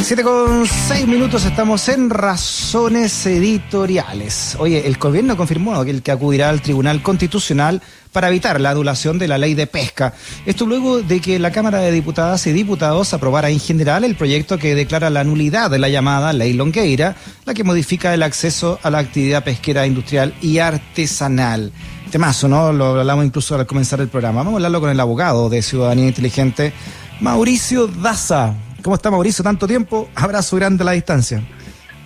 Siete 0.00 0.22
con 0.22 0.66
seis 0.66 1.06
minutos 1.06 1.44
estamos 1.44 1.86
en 1.88 2.08
razones 2.08 3.26
editoriales. 3.26 4.56
Oye, 4.58 4.86
el 4.86 4.96
gobierno 4.96 5.36
confirmó 5.36 5.84
que 5.84 5.90
el 5.90 6.02
que 6.02 6.12
acudirá 6.12 6.48
al 6.48 6.62
Tribunal 6.62 7.02
Constitucional 7.02 7.82
para 8.12 8.28
evitar 8.28 8.58
la 8.58 8.70
adulación 8.70 9.18
de 9.18 9.28
la 9.28 9.36
ley 9.36 9.54
de 9.54 9.66
pesca. 9.66 10.14
Esto 10.46 10.64
luego 10.64 11.02
de 11.02 11.20
que 11.20 11.38
la 11.38 11.52
Cámara 11.52 11.80
de 11.80 11.92
Diputadas 11.92 12.46
y 12.46 12.52
Diputados 12.52 13.12
aprobara 13.12 13.50
en 13.50 13.60
general 13.60 14.02
el 14.02 14.14
proyecto 14.14 14.56
que 14.56 14.74
declara 14.74 15.10
la 15.10 15.24
nulidad 15.24 15.70
de 15.70 15.78
la 15.78 15.90
llamada 15.90 16.32
Ley 16.32 16.54
Longueira, 16.54 17.16
la 17.44 17.52
que 17.52 17.64
modifica 17.64 18.14
el 18.14 18.22
acceso 18.22 18.78
a 18.82 18.90
la 18.90 18.98
actividad 18.98 19.44
pesquera 19.44 19.86
industrial 19.86 20.32
y 20.40 20.58
artesanal. 20.58 21.70
Temazo, 22.10 22.48
¿no? 22.48 22.72
Lo 22.72 23.00
hablamos 23.00 23.26
incluso 23.26 23.56
al 23.56 23.66
comenzar 23.66 24.00
el 24.00 24.08
programa. 24.08 24.38
Vamos 24.38 24.54
a 24.54 24.56
hablarlo 24.56 24.80
con 24.80 24.90
el 24.90 25.00
abogado 25.00 25.50
de 25.50 25.60
Ciudadanía 25.60 26.06
Inteligente, 26.06 26.72
Mauricio 27.20 27.88
Daza. 27.88 28.54
¿Cómo 28.88 28.96
está 28.96 29.10
Mauricio? 29.10 29.44
Tanto 29.44 29.66
tiempo, 29.66 30.08
abrazo 30.14 30.56
grande 30.56 30.82
a 30.82 30.86
la 30.86 30.92
distancia. 30.92 31.42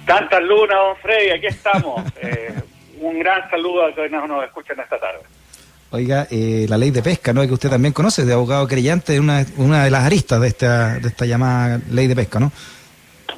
Tantas 0.04 0.42
lunas, 0.42 0.76
don 0.76 0.96
Freddy, 0.96 1.30
aquí 1.30 1.46
estamos. 1.46 2.02
Eh, 2.20 2.52
un 2.98 3.20
gran 3.20 3.48
saludo 3.48 3.86
a 3.86 3.94
quienes 3.94 4.10
nos 4.26 4.44
escuchan 4.44 4.80
esta 4.80 4.98
tarde. 4.98 5.20
Oiga, 5.92 6.26
eh, 6.28 6.66
la 6.68 6.76
ley 6.76 6.90
de 6.90 7.00
pesca, 7.00 7.32
¿no? 7.32 7.42
Que 7.42 7.52
usted 7.52 7.70
también 7.70 7.94
conoce, 7.94 8.24
de 8.24 8.32
abogado 8.32 8.66
creyente, 8.66 9.20
una, 9.20 9.46
una 9.58 9.84
de 9.84 9.92
las 9.92 10.02
aristas 10.04 10.40
de 10.40 10.48
esta, 10.48 10.98
de 10.98 11.06
esta 11.06 11.24
llamada 11.24 11.78
ley 11.88 12.08
de 12.08 12.16
pesca, 12.16 12.40
¿no? 12.40 12.50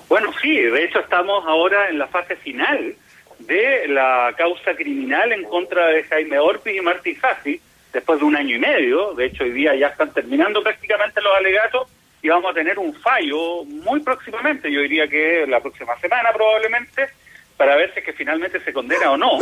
Bueno, 0.09 0.31
sí, 0.41 0.57
de 0.57 0.83
hecho 0.83 1.01
estamos 1.01 1.45
ahora 1.47 1.91
en 1.91 1.99
la 1.99 2.07
fase 2.07 2.37
final 2.37 2.95
de 3.41 3.89
la 3.89 4.33
causa 4.39 4.75
criminal 4.75 5.33
en 5.33 5.45
contra 5.45 5.89
de 5.89 6.03
Jaime 6.05 6.39
Orpiz 6.39 6.79
y 6.79 6.81
Martín 6.81 7.21
Sassi, 7.21 7.61
después 7.93 8.21
de 8.21 8.25
un 8.25 8.37
año 8.37 8.57
y 8.57 8.59
medio, 8.59 9.13
de 9.13 9.27
hecho 9.27 9.45
hoy 9.45 9.53
día 9.53 9.75
ya 9.75 9.89
están 9.89 10.15
terminando 10.15 10.63
prácticamente 10.63 11.21
los 11.21 11.37
alegatos 11.37 11.89
y 12.25 12.29
vamos 12.31 12.51
a 12.51 12.55
tener 12.55 12.79
un 12.79 12.95
fallo 12.95 13.67
muy 13.67 14.01
próximamente, 14.01 14.73
yo 14.73 14.81
diría 14.81 15.07
que 15.07 15.45
la 15.47 15.61
próxima 15.61 15.93
semana 16.01 16.33
probablemente, 16.33 17.11
para 17.55 17.77
ver 17.77 17.93
si 17.93 17.99
es 17.99 18.07
que 18.07 18.15
finalmente 18.15 18.65
se 18.65 18.73
condena 18.73 19.11
o 19.11 19.19
no 19.19 19.39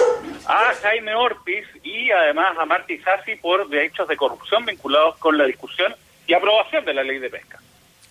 a 0.49 0.73
Jaime 0.83 1.15
Orpiz 1.15 1.65
y 1.85 2.11
además 2.11 2.59
a 2.59 2.67
Martí 2.67 2.99
Sassi 2.99 3.37
por 3.37 3.73
hechos 3.73 4.09
de 4.09 4.17
corrupción 4.17 4.67
vinculados 4.67 5.17
con 5.19 5.39
la 5.39 5.45
discusión 5.45 5.95
y 6.27 6.35
aprobación 6.35 6.85
de 6.85 6.93
la 6.93 7.05
ley 7.05 7.21
de 7.21 7.31
pesca. 7.31 7.61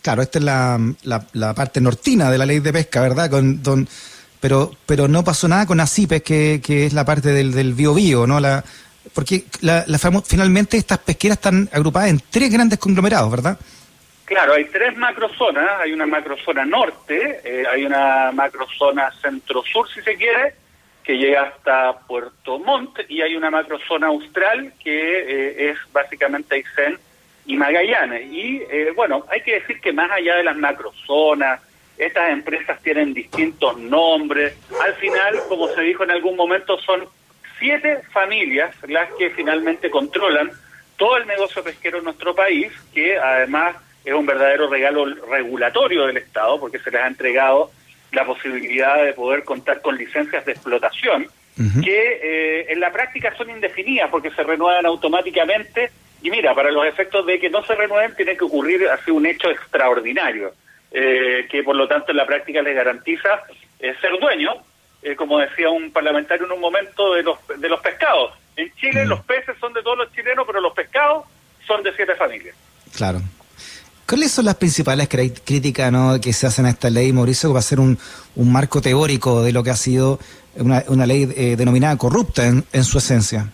Claro, 0.01 0.21
esta 0.21 0.39
es 0.39 0.45
la, 0.45 1.53
parte 1.53 1.81
nortina 1.81 2.31
de 2.31 2.37
la 2.37 2.45
ley 2.45 2.61
de 2.61 2.71
pesca, 2.71 3.01
¿verdad? 3.01 3.29
Con, 3.29 3.61
don, 3.61 3.85
pero 4.39 4.71
pero 4.85 5.09
no 5.09 5.25
pasó 5.25 5.49
nada 5.49 5.65
con 5.65 5.81
ACIPES, 5.81 6.23
que, 6.23 6.61
que 6.63 6.85
es 6.85 6.93
la 6.93 7.03
parte 7.03 7.33
del, 7.33 7.51
del 7.51 7.73
bio, 7.73 7.93
bio 7.93 8.25
¿no? 8.25 8.39
La, 8.39 8.63
porque 9.13 9.43
la, 9.59 9.83
la, 9.85 9.99
finalmente 9.99 10.77
estas 10.77 10.99
pesqueras 10.99 11.39
están 11.39 11.69
agrupadas 11.73 12.09
en 12.09 12.21
tres 12.29 12.49
grandes 12.49 12.79
conglomerados, 12.79 13.29
¿verdad? 13.29 13.59
Claro, 14.25 14.53
hay 14.53 14.65
tres 14.65 14.95
macrozonas. 14.97 15.81
Hay 15.81 15.91
una 15.93 16.05
macrozona 16.05 16.65
norte, 16.65 17.41
eh, 17.43 17.63
hay 17.69 17.85
una 17.85 18.31
macrozona 18.31 19.11
centro-sur, 19.21 19.89
si 19.89 20.01
se 20.01 20.15
quiere, 20.15 20.53
que 21.03 21.17
llega 21.17 21.43
hasta 21.43 21.99
Puerto 22.07 22.59
Montt, 22.59 22.99
y 23.09 23.21
hay 23.21 23.35
una 23.35 23.49
macrozona 23.49 24.07
austral 24.07 24.73
que 24.83 24.91
eh, 24.91 25.71
es 25.71 25.77
básicamente 25.91 26.55
Aysén 26.55 26.97
y 27.45 27.57
Magallanes. 27.57 28.31
Y 28.31 28.63
eh, 28.69 28.91
bueno, 28.95 29.25
hay 29.29 29.41
que 29.41 29.59
decir 29.59 29.81
que 29.81 29.91
más 29.91 30.11
allá 30.11 30.35
de 30.35 30.43
las 30.43 30.55
macrozonas, 30.55 31.61
estas 31.97 32.31
empresas 32.31 32.81
tienen 32.81 33.13
distintos 33.13 33.77
nombres. 33.77 34.57
Al 34.81 34.93
final, 34.95 35.39
como 35.49 35.67
se 35.67 35.81
dijo 35.81 36.03
en 36.03 36.11
algún 36.11 36.35
momento, 36.35 36.79
son 36.79 37.05
siete 37.59 38.01
familias 38.11 38.75
las 38.87 39.09
que 39.13 39.29
finalmente 39.31 39.91
controlan 39.91 40.51
todo 40.97 41.17
el 41.17 41.27
negocio 41.27 41.63
pesquero 41.63 41.99
en 41.99 42.05
nuestro 42.05 42.33
país, 42.33 42.71
que 42.93 43.17
además 43.17 43.75
es 44.03 44.13
un 44.13 44.25
verdadero 44.25 44.69
regalo 44.69 45.05
regulatorio 45.05 46.07
del 46.07 46.17
Estado 46.17 46.59
porque 46.59 46.79
se 46.79 46.91
les 46.91 47.01
ha 47.01 47.07
entregado 47.07 47.71
la 48.11 48.25
posibilidad 48.25 49.03
de 49.03 49.13
poder 49.13 49.43
contar 49.43 49.81
con 49.81 49.97
licencias 49.97 50.45
de 50.45 50.51
explotación 50.51 51.27
que 51.83 52.19
eh, 52.23 52.65
en 52.71 52.79
la 52.79 52.91
práctica 52.91 53.35
son 53.37 53.51
indefinidas 53.51 54.09
porque 54.09 54.31
se 54.31 54.41
renuevan 54.41 54.85
automáticamente 54.87 55.91
y 56.23 56.31
mira, 56.31 56.55
para 56.55 56.71
los 56.71 56.87
efectos 56.87 57.23
de 57.27 57.39
que 57.39 57.51
no 57.51 57.63
se 57.63 57.75
renueven 57.75 58.15
tiene 58.15 58.35
que 58.35 58.45
ocurrir 58.45 58.87
así 58.87 59.11
un 59.11 59.27
hecho 59.27 59.51
extraordinario 59.51 60.53
eh, 60.91 61.47
que 61.51 61.61
por 61.61 61.75
lo 61.75 61.87
tanto 61.87 62.11
en 62.11 62.17
la 62.17 62.25
práctica 62.25 62.63
les 62.63 62.75
garantiza 62.75 63.43
eh, 63.79 63.93
ser 64.01 64.11
dueño, 64.19 64.55
como 65.15 65.39
decía 65.39 65.69
un 65.69 65.91
parlamentario 65.91 66.45
en 66.45 66.51
un 66.51 66.59
momento, 66.59 67.13
de 67.13 67.23
los, 67.23 67.37
de 67.57 67.69
los 67.69 67.79
pescados. 67.81 68.33
En 68.55 68.73
Chile 68.75 69.05
los 69.05 69.21
peces 69.21 69.55
son 69.59 69.73
de 69.73 69.81
todos 69.81 69.97
los 69.97 70.11
chilenos, 70.13 70.45
pero 70.45 70.61
los 70.61 70.73
pescados 70.73 71.25
son 71.65 71.83
de 71.83 71.93
siete 71.93 72.15
familias. 72.15 72.55
Claro. 72.95 73.19
¿Cuáles 74.11 74.33
son 74.33 74.43
las 74.43 74.55
principales 74.55 75.07
críticas 75.07 75.89
¿no? 75.89 76.19
que 76.19 76.33
se 76.33 76.45
hacen 76.45 76.65
a 76.65 76.71
esta 76.71 76.89
ley, 76.89 77.13
Mauricio, 77.13 77.47
que 77.47 77.53
va 77.53 77.59
a 77.59 77.61
ser 77.61 77.79
un, 77.79 77.97
marco 78.35 78.81
teórico 78.81 79.41
de 79.41 79.53
lo 79.53 79.63
que 79.63 79.69
ha 79.69 79.75
sido 79.77 80.19
una, 80.57 81.05
ley 81.05 81.31
eh, 81.33 81.55
denominada 81.55 81.97
corrupta 81.97 82.45
en, 82.45 82.65
en 82.73 82.83
su 82.83 82.97
esencia? 82.97 83.47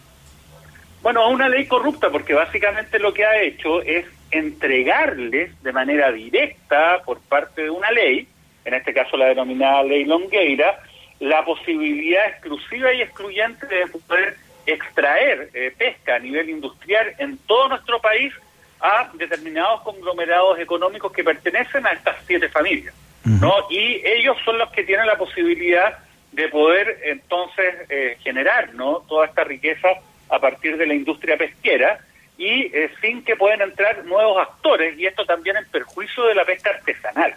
Bueno, 1.03 1.29
una 1.29 1.47
ley 1.47 1.67
corrupta 1.67 2.09
porque 2.09 2.34
básicamente 2.34 2.97
lo 2.97 3.13
que 3.13 3.23
ha 3.23 3.40
hecho 3.40 3.84
es 3.84 4.07
entregarles 4.31 5.51
de 5.62 5.72
manera 5.72 6.12
directa 6.12 7.03
por 7.06 7.19
parte 7.19 7.62
de 7.62 7.69
una 7.69 7.91
ley, 7.91 8.28
en 8.66 8.73
este 8.73 8.96
caso 8.96 9.16
la 9.16 9.28
denominada 9.28 9.84
ley 9.84 10.06
Longueira, 10.06 10.79
la 11.19 11.46
posibilidad 11.46 12.29
exclusiva 12.29 12.91
y 12.96 13.03
excluyente 13.03 13.67
de 13.67 13.85
poder 13.85 14.38
extraer 14.66 15.51
eh, 15.53 15.72
pesca 15.78 16.16
a 16.16 16.19
nivel 16.19 16.50
industrial 16.50 17.13
en 17.19 17.38
todo 17.46 17.69
nuestro 17.69 18.01
país 18.01 18.34
a 18.80 19.10
determinados 19.14 19.82
conglomerados 19.82 20.60
económicos 20.60 21.12
que 21.12 21.24
pertenecen 21.24 21.86
a 21.86 21.92
estas 21.92 22.18
siete 22.26 22.50
familias, 22.50 22.94
¿no? 23.24 23.54
Y 23.70 24.02
ellos 24.06 24.38
son 24.46 24.58
los 24.58 24.70
que 24.72 24.84
tienen 24.84 25.08
la 25.08 25.18
posibilidad 25.18 25.98
de 26.32 26.48
poder 26.50 27.00
entonces 27.04 27.76
eh, 27.90 28.18
generar, 28.22 28.74
¿no? 28.74 29.04
Toda 29.08 29.26
esta 29.26 29.44
riqueza 29.44 29.88
a 30.30 30.40
partir 30.40 30.78
de 30.78 30.86
la 30.86 30.94
industria 30.94 31.38
pesquera 31.38 32.00
y 32.38 32.66
eh, 32.66 32.92
sin 33.02 33.24
que 33.24 33.36
puedan 33.36 33.62
entrar 33.62 34.06
nuevos 34.06 34.40
actores 34.40 34.98
y 35.00 35.08
esto 35.08 35.26
también 35.26 35.58
en 35.58 35.66
perjuicio 35.66 36.26
de 36.26 36.36
la 36.36 36.46
pesca 36.46 36.70
artesanal. 36.70 37.34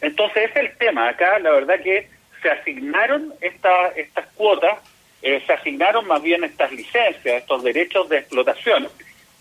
Entonces 0.00 0.50
ese 0.50 0.60
es 0.60 0.70
el 0.70 0.78
tema. 0.78 1.08
Acá 1.08 1.38
la 1.40 1.50
verdad 1.50 1.80
que 1.82 2.08
se 2.40 2.50
asignaron 2.50 3.34
esta, 3.40 3.88
estas 3.96 4.26
cuotas, 4.34 4.78
eh, 5.22 5.42
se 5.46 5.52
asignaron 5.52 6.06
más 6.06 6.22
bien 6.22 6.44
estas 6.44 6.70
licencias, 6.70 7.24
estos 7.24 7.64
derechos 7.64 8.08
de 8.08 8.18
explotación 8.18 8.88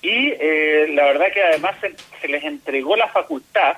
y 0.03 0.33
eh, 0.37 0.87
la 0.89 1.05
verdad 1.05 1.31
que 1.33 1.41
además 1.41 1.75
se, 1.79 2.27
les 2.27 2.43
entregó 2.43 2.97
la 2.97 3.07
facultad 3.07 3.77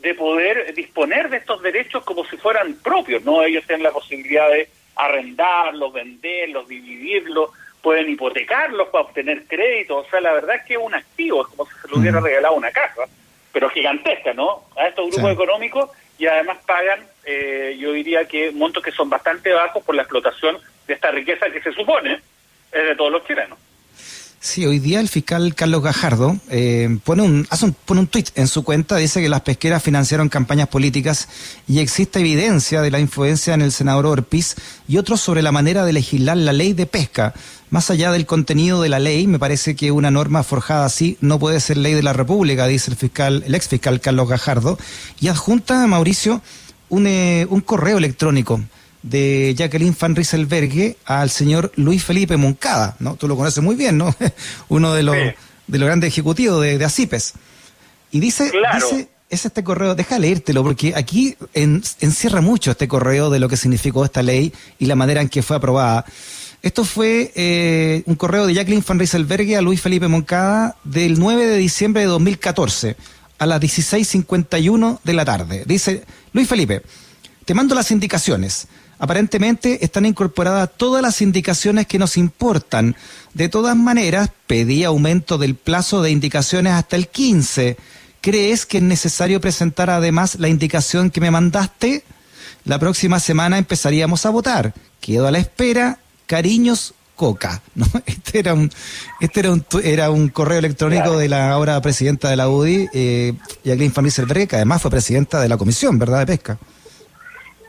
de 0.00 0.14
poder 0.14 0.74
disponer 0.74 1.30
de 1.30 1.36
estos 1.36 1.62
derechos 1.62 2.02
como 2.02 2.24
si 2.24 2.36
fueran 2.36 2.74
propios, 2.82 3.22
¿no? 3.24 3.44
Ellos 3.44 3.64
tienen 3.66 3.84
la 3.84 3.92
posibilidad 3.92 4.50
de 4.50 4.68
arrendarlos, 4.96 5.92
venderlos, 5.92 6.66
dividirlos, 6.66 7.50
pueden 7.80 8.10
hipotecarlos 8.10 8.88
para 8.88 9.04
obtener 9.04 9.44
crédito, 9.46 9.98
o 9.98 10.04
sea, 10.10 10.20
la 10.20 10.32
verdad 10.32 10.56
es 10.56 10.64
que 10.64 10.74
es 10.74 10.80
un 10.82 10.94
activo, 10.94 11.42
es 11.42 11.48
como 11.48 11.64
si 11.66 11.72
se 11.80 11.88
le 11.88 11.98
hubiera 11.98 12.20
regalado 12.20 12.54
una 12.54 12.72
casa, 12.72 13.04
pero 13.52 13.70
gigantesca, 13.70 14.34
¿no? 14.34 14.64
A 14.76 14.88
estos 14.88 15.08
grupos 15.08 15.32
económicos 15.32 15.90
y 16.18 16.26
además 16.26 16.58
pagan, 16.66 17.06
eh, 17.24 17.76
yo 17.78 17.92
diría 17.92 18.26
que 18.26 18.50
montos 18.50 18.82
que 18.82 18.90
son 18.90 19.08
bastante 19.08 19.52
bajos 19.52 19.84
por 19.84 19.94
la 19.94 20.02
explotación 20.02 20.58
de 20.88 20.94
esta 20.94 21.12
riqueza 21.12 21.48
que 21.48 21.62
se 21.62 21.72
supone 21.72 22.20
es 22.72 22.84
de 22.84 22.96
todos 22.96 23.12
los 23.12 23.24
chilenos. 23.24 23.58
Sí, 24.42 24.64
hoy 24.64 24.78
día 24.78 25.00
el 25.00 25.08
fiscal 25.10 25.54
Carlos 25.54 25.82
Gajardo 25.82 26.38
eh, 26.48 26.98
pone 27.04 27.20
un 27.20 27.46
hace 27.50 27.66
un, 27.66 27.74
pone 27.74 28.00
un 28.00 28.06
tuit 28.06 28.30
en 28.36 28.48
su 28.48 28.64
cuenta, 28.64 28.96
dice 28.96 29.20
que 29.20 29.28
las 29.28 29.42
pesqueras 29.42 29.82
financiaron 29.82 30.30
campañas 30.30 30.68
políticas 30.68 31.28
y 31.68 31.78
existe 31.78 32.20
evidencia 32.20 32.80
de 32.80 32.90
la 32.90 33.00
influencia 33.00 33.52
en 33.52 33.60
el 33.60 33.70
senador 33.70 34.06
Orpiz 34.06 34.56
y 34.88 34.96
otros 34.96 35.20
sobre 35.20 35.42
la 35.42 35.52
manera 35.52 35.84
de 35.84 35.92
legislar 35.92 36.38
la 36.38 36.54
ley 36.54 36.72
de 36.72 36.86
pesca. 36.86 37.34
Más 37.68 37.90
allá 37.90 38.12
del 38.12 38.24
contenido 38.24 38.80
de 38.80 38.88
la 38.88 38.98
ley, 38.98 39.26
me 39.26 39.38
parece 39.38 39.76
que 39.76 39.92
una 39.92 40.10
norma 40.10 40.42
forjada 40.42 40.86
así 40.86 41.18
no 41.20 41.38
puede 41.38 41.60
ser 41.60 41.76
ley 41.76 41.92
de 41.92 42.02
la 42.02 42.14
República, 42.14 42.66
dice 42.66 42.90
el 42.90 42.96
fiscal, 42.96 43.42
el 43.46 43.54
ex 43.54 43.68
fiscal 43.68 44.00
Carlos 44.00 44.26
Gajardo, 44.26 44.78
y 45.20 45.28
adjunta 45.28 45.84
a 45.84 45.86
Mauricio 45.86 46.40
un, 46.88 47.06
eh, 47.06 47.46
un 47.50 47.60
correo 47.60 47.98
electrónico 47.98 48.62
de 49.02 49.54
Jacqueline 49.56 49.96
Van 49.98 50.14
Rieselbergue 50.14 50.96
al 51.04 51.30
señor 51.30 51.72
Luis 51.76 52.04
Felipe 52.04 52.36
Moncada, 52.36 52.96
¿no? 52.98 53.16
Tú 53.16 53.28
lo 53.28 53.36
conoces 53.36 53.62
muy 53.62 53.74
bien, 53.74 53.98
¿no? 53.98 54.14
Uno 54.68 54.94
de 54.94 55.02
los, 55.02 55.16
de 55.16 55.78
los 55.78 55.86
grandes 55.86 56.08
ejecutivos 56.08 56.62
de, 56.62 56.78
de 56.78 56.84
ACIPES. 56.84 57.34
Y 58.12 58.20
dice, 58.20 58.50
dice, 58.74 59.08
es 59.30 59.46
este 59.46 59.62
correo, 59.62 59.94
deja 59.94 60.18
leértelo, 60.18 60.64
porque 60.64 60.92
aquí 60.96 61.36
encierra 61.54 62.40
mucho 62.40 62.72
este 62.72 62.88
correo 62.88 63.30
de 63.30 63.38
lo 63.38 63.48
que 63.48 63.56
significó 63.56 64.04
esta 64.04 64.22
ley 64.22 64.52
y 64.78 64.86
la 64.86 64.96
manera 64.96 65.20
en 65.20 65.28
que 65.28 65.42
fue 65.42 65.56
aprobada. 65.56 66.04
Esto 66.62 66.84
fue 66.84 67.32
eh, 67.36 68.02
un 68.06 68.16
correo 68.16 68.46
de 68.46 68.54
Jacqueline 68.54 68.84
Van 68.86 68.98
Rieselbergue 68.98 69.56
a 69.56 69.62
Luis 69.62 69.80
Felipe 69.80 70.08
Moncada 70.08 70.76
del 70.84 71.18
9 71.18 71.46
de 71.46 71.56
diciembre 71.56 72.02
de 72.02 72.08
2014 72.08 72.96
a 73.38 73.46
las 73.46 73.60
16.51 73.60 74.98
de 75.02 75.12
la 75.14 75.24
tarde. 75.24 75.62
Dice, 75.64 76.04
Luis 76.32 76.46
Felipe, 76.46 76.82
te 77.46 77.54
mando 77.54 77.74
las 77.74 77.90
indicaciones. 77.90 78.68
Aparentemente 79.00 79.82
están 79.82 80.04
incorporadas 80.04 80.70
todas 80.76 81.00
las 81.00 81.22
indicaciones 81.22 81.86
que 81.86 81.98
nos 81.98 82.18
importan. 82.18 82.94
De 83.32 83.48
todas 83.48 83.74
maneras, 83.74 84.30
pedí 84.46 84.84
aumento 84.84 85.38
del 85.38 85.54
plazo 85.54 86.02
de 86.02 86.10
indicaciones 86.10 86.74
hasta 86.74 86.96
el 86.96 87.08
15, 87.08 87.78
¿crees 88.20 88.66
que 88.66 88.76
es 88.76 88.82
necesario 88.82 89.40
presentar 89.40 89.88
además 89.88 90.38
la 90.38 90.48
indicación 90.48 91.10
que 91.10 91.22
me 91.22 91.30
mandaste? 91.30 92.04
La 92.66 92.78
próxima 92.78 93.20
semana 93.20 93.56
empezaríamos 93.56 94.26
a 94.26 94.30
votar. 94.30 94.74
Quedo 95.00 95.26
a 95.26 95.30
la 95.30 95.38
espera. 95.38 95.98
Cariños, 96.26 96.92
Coca. 97.16 97.62
¿no? 97.74 97.86
Este 98.04 98.38
era 98.38 98.52
un, 98.52 98.70
este 99.20 99.40
era 99.40 99.50
un, 99.50 99.64
era 99.82 100.10
un 100.10 100.28
correo 100.28 100.58
electrónico 100.58 101.16
de 101.16 101.30
la 101.30 101.50
ahora 101.50 101.80
presidenta 101.80 102.28
de 102.28 102.36
la 102.36 102.50
UDI, 102.50 102.88
eh, 102.92 103.32
Jacqueline 103.64 103.94
Van 103.94 104.46
que 104.46 104.56
además 104.56 104.82
fue 104.82 104.90
presidenta 104.90 105.40
de 105.40 105.48
la 105.48 105.56
Comisión, 105.56 105.98
¿verdad?, 105.98 106.18
de 106.18 106.26
Pesca. 106.26 106.58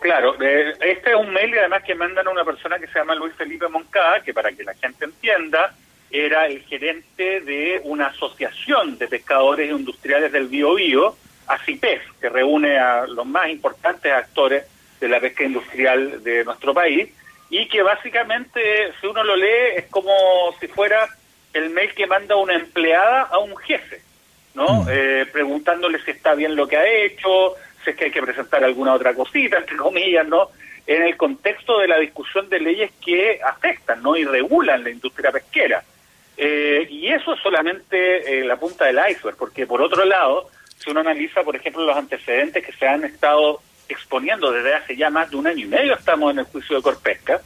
Claro, 0.02 0.36
eh, 0.42 0.74
este 0.82 1.12
es 1.12 1.16
un 1.16 1.32
mail 1.32 1.58
además 1.60 1.84
que 1.84 1.94
mandan 1.94 2.28
a 2.28 2.32
una 2.32 2.44
persona 2.44 2.80
que 2.80 2.88
se 2.88 2.98
llama 2.98 3.14
Luis 3.14 3.36
Felipe 3.36 3.68
Moncada, 3.68 4.20
que 4.22 4.34
para 4.34 4.52
que 4.52 4.64
la 4.64 4.74
gente 4.74 5.06
entienda, 5.06 5.76
era 6.10 6.48
el 6.48 6.64
gerente 6.64 7.42
de 7.42 7.80
una 7.84 8.08
asociación 8.08 8.98
de 8.98 9.08
pescadores 9.08 9.70
industriales 9.70 10.32
del 10.32 10.48
Bío 10.48 10.74
Bío, 10.74 11.16
ACIPES, 11.46 12.02
que 12.20 12.30
reúne 12.30 12.80
a 12.80 13.06
los 13.06 13.28
más 13.28 13.50
importantes 13.50 14.12
actores 14.12 14.66
de 15.00 15.08
la 15.08 15.20
pesca 15.20 15.44
industrial 15.44 16.24
de 16.24 16.46
nuestro 16.46 16.74
país, 16.74 17.08
y 17.52 17.68
que 17.68 17.84
básicamente, 17.84 18.94
si 19.00 19.06
uno 19.06 19.24
lo 19.24 19.36
lee, 19.36 19.76
es 19.76 19.86
como 19.86 20.12
si 20.60 20.68
fuera 20.68 21.08
el 21.54 21.70
mail 21.70 21.94
que 21.94 22.08
manda 22.08 22.36
una 22.38 22.56
empleada 22.56 23.22
a 23.22 23.38
un 23.38 23.56
jefe, 23.56 24.02
¿no? 24.56 24.82
Mm. 24.82 24.88
Eh, 24.90 25.26
preguntándole 25.32 26.00
si 26.04 26.10
está 26.10 26.34
bien 26.34 26.56
lo 26.56 26.68
que 26.68 26.78
ha 26.78 26.88
hecho, 26.88 27.56
si 27.84 27.92
es 27.92 27.96
que 27.96 28.06
hay 28.06 28.12
que 28.12 28.22
presentar 28.22 28.64
alguna 28.64 28.94
otra 28.94 29.14
cosita, 29.14 29.58
entre 29.58 29.78
comillas, 29.78 30.28
¿no? 30.28 30.50
En 30.88 31.04
el 31.04 31.16
contexto 31.18 31.80
de 31.80 31.88
la 31.88 32.00
discusión 32.00 32.50
de 32.50 32.60
leyes 32.60 32.92
que 33.04 33.40
afectan, 33.42 34.02
¿no? 34.02 34.16
Y 34.16 34.26
regulan 34.26 34.84
la 34.84 34.90
industria 34.90 35.32
pesquera. 35.32 35.84
Eh, 36.38 36.88
y 36.90 37.08
eso 37.08 37.34
es 37.34 37.42
solamente 37.42 38.40
eh, 38.40 38.44
la 38.44 38.58
punta 38.58 38.86
del 38.86 39.00
iceberg, 39.10 39.38
porque 39.38 39.68
por 39.68 39.82
otro 39.82 40.06
lado, 40.06 40.50
si 40.78 40.90
uno 40.90 41.02
analiza, 41.02 41.44
por 41.44 41.56
ejemplo, 41.56 41.86
los 41.86 41.96
antecedentes 41.96 42.66
que 42.66 42.72
se 42.72 42.88
han 42.88 43.04
estado 43.04 43.62
exponiendo 43.88 44.52
desde 44.52 44.74
hace 44.74 44.96
ya 44.96 45.10
más 45.10 45.30
de 45.30 45.36
un 45.36 45.48
año 45.48 45.66
y 45.66 45.70
medio, 45.70 45.94
estamos 45.94 46.32
en 46.32 46.40
el 46.40 46.46
juicio 46.46 46.78
de 46.78 46.82
Corpesca, 46.82 47.42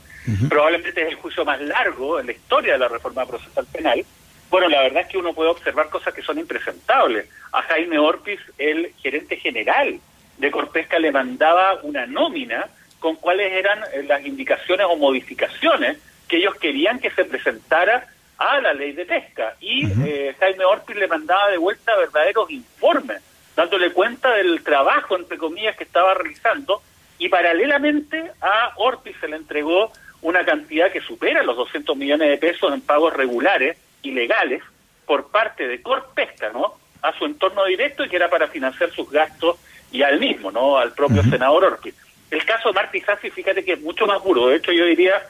probablemente 0.50 1.02
es 1.02 1.10
el 1.10 1.16
juicio 1.16 1.46
más 1.46 1.60
largo 1.62 2.20
en 2.20 2.28
la 2.28 2.32
historia 2.32 2.74
de 2.74 2.80
la 2.80 2.88
reforma 2.88 3.26
procesal 3.26 3.66
penal, 3.72 4.06
bueno, 4.50 4.70
la 4.70 4.84
verdad 4.84 5.02
es 5.02 5.08
que 5.08 5.18
uno 5.18 5.34
puede 5.34 5.50
observar 5.50 5.90
cosas 5.90 6.14
que 6.14 6.22
son 6.22 6.40
impresentables. 6.40 7.28
A 7.52 7.62
Jaime 7.64 8.00
Orpiz, 8.00 8.40
el 8.58 8.94
gerente 9.02 9.38
general 9.38 10.00
de 10.38 10.52
Corpesca 10.52 11.00
le 11.00 11.12
mandaba 11.12 11.80
una 11.84 12.06
nómina 12.06 12.68
con 13.00 13.16
cuáles 13.16 13.52
eran 13.54 13.80
eh, 13.94 14.04
las 14.04 14.26
indicaciones 14.26 14.88
o 14.90 14.96
modificaciones 14.96 15.98
que 16.28 16.38
ellos 16.38 16.56
querían 16.56 17.00
que 17.00 17.12
se 17.12 17.26
presentara 17.26 18.08
a 18.38 18.60
la 18.60 18.74
ley 18.74 18.94
de 18.94 19.06
pesca. 19.06 19.56
Y 19.60 19.86
eh, 20.06 20.36
Jaime 20.40 20.66
Orpiz 20.66 20.96
le 20.96 21.08
mandaba 21.08 21.50
de 21.52 21.58
vuelta 21.58 21.96
verdaderos 21.96 22.50
informes, 22.50 23.22
dándole 23.56 23.92
cuenta 23.92 24.34
del 24.34 24.64
trabajo, 24.64 25.16
entre 25.16 25.38
comillas, 25.38 25.76
que 25.78 25.84
estaba 25.84 26.14
realizando. 26.14 26.82
Y 27.18 27.30
paralelamente 27.30 28.32
a 28.42 28.74
Orpiz 28.78 29.16
se 29.22 29.28
le 29.28 29.38
entregó 29.38 29.92
una 30.22 30.44
cantidad 30.44 30.92
que 30.92 31.02
supera 31.02 31.44
los 31.44 31.56
200 31.56 31.96
millones 31.96 32.30
de 32.30 32.38
pesos 32.38 32.74
en 32.74 32.82
pagos 32.82 33.14
regulares 33.14 33.78
y 34.02 34.12
legales 34.12 34.64
por 35.06 35.30
parte 35.30 35.68
de 35.68 35.82
Corpesca, 35.82 36.50
¿no? 36.50 36.74
A 37.08 37.18
su 37.18 37.26
entorno 37.26 37.66
directo 37.66 38.04
y 38.04 38.10
que 38.10 38.16
era 38.16 38.30
para 38.30 38.48
financiar 38.48 38.92
sus 38.92 39.10
gastos 39.10 39.58
y 39.92 40.02
al 40.02 40.20
mismo, 40.20 40.52
¿no? 40.52 40.78
Al 40.78 40.94
propio 40.94 41.24
senador 41.24 41.64
Ortiz. 41.66 41.96
El 42.32 42.44
caso 42.46 42.70
de 42.70 42.76
Martí 42.76 43.02
Sassi, 43.02 43.30
fíjate 43.30 43.64
que 43.64 43.74
es 43.74 43.82
mucho 43.82 44.08
más 44.08 44.22
burdo. 44.24 44.48
De 44.48 44.58
hecho, 44.58 44.72
yo 44.72 44.86
diría 44.86 45.22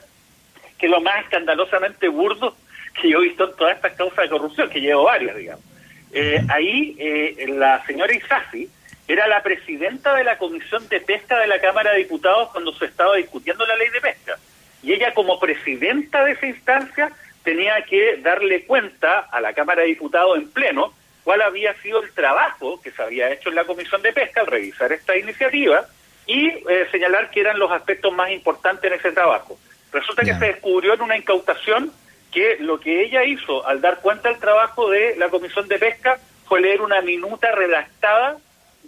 que 0.78 0.88
lo 0.88 1.00
más 1.00 1.24
escandalosamente 1.24 2.08
burdo 2.08 2.56
que 3.00 3.10
yo 3.10 3.18
he 3.18 3.28
visto 3.28 3.50
en 3.50 3.56
todas 3.56 3.76
estas 3.76 3.92
causas 3.92 4.18
de 4.24 4.28
corrupción, 4.30 4.70
que 4.70 4.80
llevo 4.80 5.04
varias, 5.04 5.36
digamos. 5.36 5.64
Eh, 6.12 6.40
ahí 6.48 6.96
eh, 6.98 7.46
la 7.48 7.84
señora 7.84 8.14
Isasi 8.14 8.68
era 9.08 9.28
la 9.28 9.42
presidenta 9.42 10.14
de 10.14 10.24
la 10.24 10.38
Comisión 10.38 10.88
de 10.88 11.00
Pesca 11.00 11.38
de 11.38 11.46
la 11.46 11.60
Cámara 11.60 11.92
de 11.92 11.98
Diputados 11.98 12.50
cuando 12.50 12.72
se 12.74 12.86
estaba 12.86 13.16
discutiendo 13.16 13.66
la 13.66 13.76
ley 13.76 13.88
de 13.90 14.00
pesca. 14.00 14.36
Y 14.82 14.92
ella 14.92 15.14
como 15.14 15.38
presidenta 15.38 16.24
de 16.24 16.32
esa 16.32 16.46
instancia 16.46 17.12
tenía 17.44 17.82
que 17.82 18.16
darle 18.16 18.64
cuenta 18.64 19.20
a 19.30 19.40
la 19.40 19.52
Cámara 19.52 19.82
de 19.82 19.88
Diputados 19.88 20.38
en 20.38 20.50
pleno 20.50 20.92
cuál 21.26 21.42
había 21.42 21.74
sido 21.82 22.00
el 22.04 22.12
trabajo 22.12 22.80
que 22.80 22.92
se 22.92 23.02
había 23.02 23.32
hecho 23.32 23.48
en 23.48 23.56
la 23.56 23.64
Comisión 23.64 24.00
de 24.00 24.12
Pesca 24.12 24.42
al 24.42 24.46
revisar 24.46 24.92
esta 24.92 25.16
iniciativa 25.16 25.84
y 26.24 26.46
eh, 26.46 26.86
señalar 26.92 27.32
que 27.32 27.40
eran 27.40 27.58
los 27.58 27.68
aspectos 27.72 28.12
más 28.12 28.30
importantes 28.30 28.88
en 28.88 28.96
ese 28.96 29.10
trabajo. 29.10 29.58
Resulta 29.90 30.22
que 30.22 30.34
se 30.34 30.44
descubrió 30.46 30.94
en 30.94 31.02
una 31.02 31.16
incautación 31.16 31.90
que 32.30 32.58
lo 32.60 32.78
que 32.78 33.02
ella 33.02 33.24
hizo 33.24 33.66
al 33.66 33.80
dar 33.80 33.98
cuenta 34.02 34.28
del 34.28 34.38
trabajo 34.38 34.88
de 34.88 35.16
la 35.16 35.28
Comisión 35.28 35.66
de 35.66 35.80
Pesca 35.80 36.20
fue 36.44 36.60
leer 36.60 36.80
una 36.80 37.00
minuta 37.00 37.50
redactada 37.50 38.36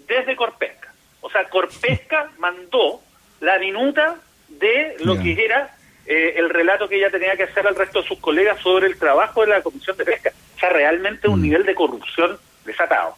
desde 0.07 0.37
Corpesca. 0.37 0.95
O 1.21 1.29
sea, 1.31 1.49
Corpesca 1.49 2.31
mandó 2.39 3.01
la 3.41 3.59
minuta 3.59 4.15
de 4.47 4.95
lo 5.01 5.19
que 5.21 5.45
era 5.45 5.75
eh, 6.07 6.35
el 6.37 6.51
relato 6.51 6.89
que 6.89 6.99
ella 6.99 7.11
tenía 7.11 7.37
que 7.37 7.43
hacer 7.43 7.67
al 7.67 7.75
resto 7.75 8.01
de 8.01 8.07
sus 8.07 8.21
colegas 8.21 8.61
sobre 8.61 8.87
el 8.87 8.97
trabajo 8.97 9.41
de 9.41 9.49
la 9.49 9.61
Comisión 9.61 9.97
de 9.97 10.05
Pesca. 10.05 10.33
O 10.59 10.61
sea, 10.61 10.71
realmente 10.71 11.29
un 11.29 11.39
mm. 11.39 11.43
nivel 11.43 11.65
de 11.65 11.75
corrupción 11.77 12.37
desatado. 12.67 13.15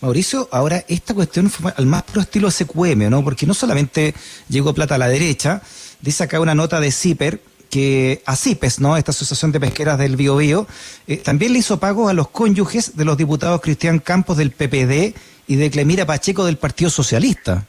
Mauricio, 0.00 0.48
ahora 0.50 0.82
esta 0.88 1.14
cuestión 1.14 1.48
fue 1.48 1.72
al 1.76 1.86
más 1.86 2.02
puro 2.02 2.22
estilo 2.22 2.50
SQM, 2.50 3.08
¿no? 3.08 3.22
Porque 3.22 3.46
no 3.46 3.54
solamente 3.54 4.14
llegó 4.48 4.74
plata 4.74 4.96
a 4.96 4.98
la 4.98 5.06
derecha, 5.06 5.62
dice 6.00 6.24
acá 6.24 6.40
una 6.40 6.56
nota 6.56 6.80
de 6.80 6.90
CIPER 6.90 7.38
que 7.70 8.20
a 8.26 8.34
CIPES, 8.34 8.80
¿no? 8.80 8.96
Esta 8.96 9.12
Asociación 9.12 9.52
de 9.52 9.60
Pesqueras 9.60 9.98
del 9.98 10.16
Biobío, 10.16 10.66
eh, 11.06 11.18
también 11.18 11.52
le 11.52 11.60
hizo 11.60 11.78
pago 11.78 12.08
a 12.08 12.14
los 12.14 12.28
cónyuges 12.30 12.96
de 12.96 13.04
los 13.04 13.16
diputados 13.16 13.60
Cristian 13.60 14.00
Campos 14.00 14.36
del 14.36 14.50
PPD 14.50 15.14
y 15.46 15.56
de 15.56 15.70
Clemira 15.70 16.04
Pacheco 16.04 16.44
del 16.44 16.56
Partido 16.56 16.90
Socialista. 16.90 17.64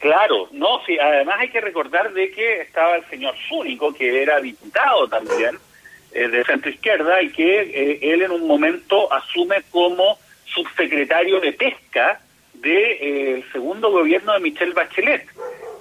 Claro, 0.00 0.50
no, 0.52 0.84
sí, 0.84 0.98
además 0.98 1.36
hay 1.40 1.48
que 1.48 1.62
recordar 1.62 2.12
de 2.12 2.30
que 2.30 2.60
estaba 2.60 2.96
el 2.96 3.08
señor 3.08 3.34
Zúnico, 3.48 3.94
que 3.94 4.22
era 4.22 4.38
diputado 4.38 5.08
también 5.08 5.58
eh, 6.14 6.28
de 6.28 6.44
centro 6.44 6.70
izquierda 6.70 7.20
y 7.22 7.30
que 7.30 7.60
eh, 7.60 7.98
él 8.00 8.22
en 8.22 8.30
un 8.30 8.46
momento 8.46 9.12
asume 9.12 9.62
como 9.72 10.16
subsecretario 10.44 11.40
de 11.40 11.52
pesca 11.52 12.20
del 12.52 12.62
de, 12.62 13.38
eh, 13.38 13.44
segundo 13.50 13.90
gobierno 13.90 14.32
de 14.32 14.38
Michelle 14.38 14.74
Bachelet. 14.74 15.26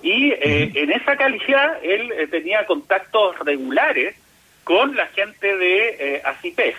Y 0.02 0.34
en 0.34 0.92
esa 0.92 1.16
calidad 1.16 1.78
él 1.82 2.12
tenía 2.30 2.66
contactos 2.66 3.40
regulares 3.40 4.16
con 4.66 4.98
la 4.98 5.06
gente 5.08 5.56
de 5.56 6.22
ACIPES. 6.26 6.76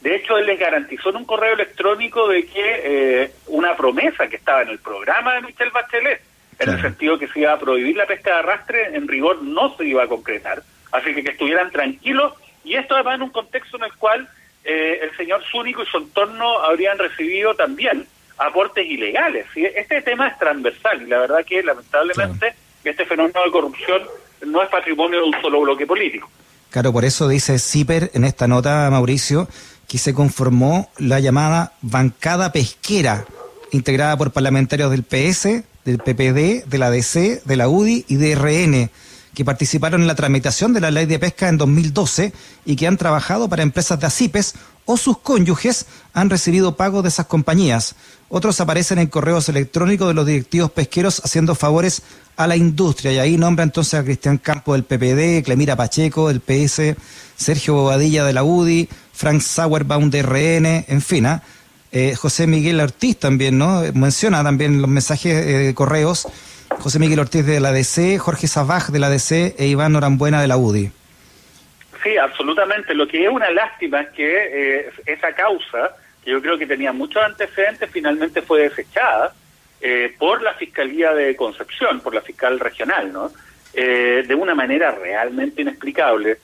De 0.00 0.16
hecho, 0.16 0.36
él 0.38 0.46
les 0.46 0.58
garantizó 0.58 1.10
en 1.10 1.16
un 1.18 1.24
correo 1.24 1.54
electrónico 1.54 2.26
de 2.26 2.44
que 2.46 3.30
una 3.46 3.76
promesa 3.76 4.26
que 4.26 4.34
estaba 4.34 4.62
en 4.62 4.70
el 4.70 4.80
programa 4.80 5.34
de 5.34 5.42
Michelle 5.42 5.70
Bachelet, 5.70 6.20
en 6.58 6.70
el 6.70 6.80
sentido 6.80 7.16
que 7.16 7.28
se 7.28 7.40
iba 7.40 7.52
a 7.52 7.60
prohibir 7.60 7.96
la 7.96 8.06
pesca 8.06 8.30
de 8.30 8.38
arrastre, 8.40 8.96
en 8.96 9.06
rigor 9.06 9.40
no 9.42 9.76
se 9.76 9.84
iba 9.84 10.02
a 10.02 10.08
concretar. 10.08 10.64
Así 10.90 11.14
que 11.14 11.22
que 11.22 11.30
estuvieran 11.30 11.70
tranquilos, 11.70 12.32
y 12.64 12.74
esto 12.74 12.94
además 12.94 13.16
en 13.16 13.22
un 13.22 13.30
contexto 13.30 13.76
en 13.76 13.84
el 13.84 13.92
cual 13.94 14.28
eh, 14.64 15.00
el 15.02 15.16
señor 15.16 15.42
Zúnico 15.50 15.82
y 15.82 15.86
su 15.86 15.98
entorno 15.98 16.58
habrían 16.60 16.98
recibido 16.98 17.54
también 17.54 18.06
aportes 18.38 18.84
ilegales. 18.86 19.46
Este 19.54 20.02
tema 20.02 20.28
es 20.28 20.38
transversal 20.38 21.02
y 21.02 21.06
la 21.06 21.18
verdad 21.18 21.44
que 21.46 21.62
lamentablemente 21.62 22.54
este 22.82 23.04
fenómeno 23.04 23.44
de 23.44 23.50
corrupción 23.50 24.02
no 24.46 24.62
es 24.62 24.68
patrimonio 24.68 25.18
de 25.18 25.24
un 25.24 25.40
solo 25.40 25.60
bloque 25.60 25.86
político. 25.86 26.28
Claro, 26.70 26.92
por 26.92 27.04
eso 27.04 27.28
dice 27.28 27.58
CIPER 27.58 28.10
en 28.14 28.24
esta 28.24 28.48
nota, 28.48 28.88
Mauricio, 28.90 29.48
que 29.86 29.98
se 29.98 30.12
conformó 30.12 30.90
la 30.98 31.20
llamada 31.20 31.72
bancada 31.82 32.50
pesquera, 32.52 33.24
integrada 33.70 34.16
por 34.16 34.32
parlamentarios 34.32 34.90
del 34.90 35.04
PS, 35.04 35.62
del 35.84 35.98
PPD, 35.98 36.66
de 36.66 36.78
la 36.78 36.90
DC, 36.90 37.42
de 37.44 37.56
la 37.56 37.68
UDI 37.68 38.04
y 38.08 38.16
de 38.16 38.34
RN, 38.34 38.90
que 39.34 39.44
participaron 39.44 40.02
en 40.02 40.06
la 40.06 40.14
tramitación 40.14 40.72
de 40.72 40.80
la 40.80 40.90
ley 40.90 41.06
de 41.06 41.18
pesca 41.18 41.48
en 41.48 41.58
2012 41.58 42.32
y 42.64 42.76
que 42.76 42.86
han 42.86 42.96
trabajado 42.96 43.48
para 43.48 43.62
empresas 43.62 44.00
de 44.00 44.06
ACIPES 44.06 44.54
o 44.86 44.96
sus 44.96 45.18
cónyuges 45.18 45.86
han 46.12 46.30
recibido 46.30 46.76
pagos 46.76 47.02
de 47.02 47.08
esas 47.08 47.26
compañías. 47.26 47.94
Otros 48.28 48.60
aparecen 48.60 48.98
en 48.98 49.06
correos 49.06 49.48
electrónicos 49.48 50.08
de 50.08 50.14
los 50.14 50.26
directivos 50.26 50.70
pesqueros 50.70 51.20
haciendo 51.24 51.54
favores 51.54 52.02
a 52.36 52.46
la 52.46 52.56
industria. 52.56 53.12
Y 53.12 53.18
ahí 53.18 53.36
nombra 53.36 53.64
entonces 53.64 53.94
a 53.94 54.04
Cristian 54.04 54.38
Campo 54.38 54.72
del 54.72 54.84
PPD, 54.84 55.44
Clemira 55.44 55.76
Pacheco 55.76 56.28
del 56.28 56.40
PS, 56.40 56.96
Sergio 57.36 57.74
Bobadilla 57.74 58.24
de 58.24 58.32
la 58.32 58.44
UDI, 58.44 58.88
Frank 59.12 59.40
Sauerbaum 59.40 60.10
de 60.10 60.22
RN, 60.22 60.84
en 60.88 61.02
fin, 61.02 61.26
¿ah? 61.26 61.42
Eh, 61.92 62.16
José 62.16 62.48
Miguel 62.48 62.80
Ortiz 62.80 63.18
también, 63.20 63.56
¿no? 63.56 63.82
Menciona 63.94 64.42
también 64.42 64.82
los 64.82 64.90
mensajes 64.90 65.32
eh, 65.32 65.58
de 65.58 65.74
correos. 65.74 66.26
José 66.78 66.98
Miguel 66.98 67.20
Ortiz 67.20 67.46
de 67.46 67.60
la 67.60 67.72
DC, 67.72 68.18
Jorge 68.18 68.46
Sabaj 68.46 68.90
de 68.90 68.98
la 68.98 69.08
DC 69.08 69.54
e 69.58 69.66
Iván 69.66 69.92
Norambuena 69.92 70.40
de 70.40 70.48
la 70.48 70.56
UDI. 70.56 70.90
Sí, 72.02 72.16
absolutamente. 72.16 72.94
Lo 72.94 73.08
que 73.08 73.24
es 73.24 73.30
una 73.30 73.50
lástima 73.50 74.02
es 74.02 74.08
que 74.10 74.78
eh, 74.78 74.90
esa 75.06 75.32
causa, 75.32 75.96
que 76.22 76.30
yo 76.30 76.42
creo 76.42 76.58
que 76.58 76.66
tenía 76.66 76.92
muchos 76.92 77.22
antecedentes, 77.22 77.90
finalmente 77.90 78.42
fue 78.42 78.62
desechada 78.62 79.34
por 80.18 80.42
la 80.42 80.54
Fiscalía 80.54 81.12
de 81.12 81.36
Concepción, 81.36 82.00
por 82.00 82.14
la 82.14 82.22
fiscal 82.22 82.58
regional, 82.58 83.12
¿no? 83.12 83.30
de 83.74 84.34
una 84.34 84.54
manera 84.54 84.92
realmente 84.92 85.60
inexplicable. 85.60 86.38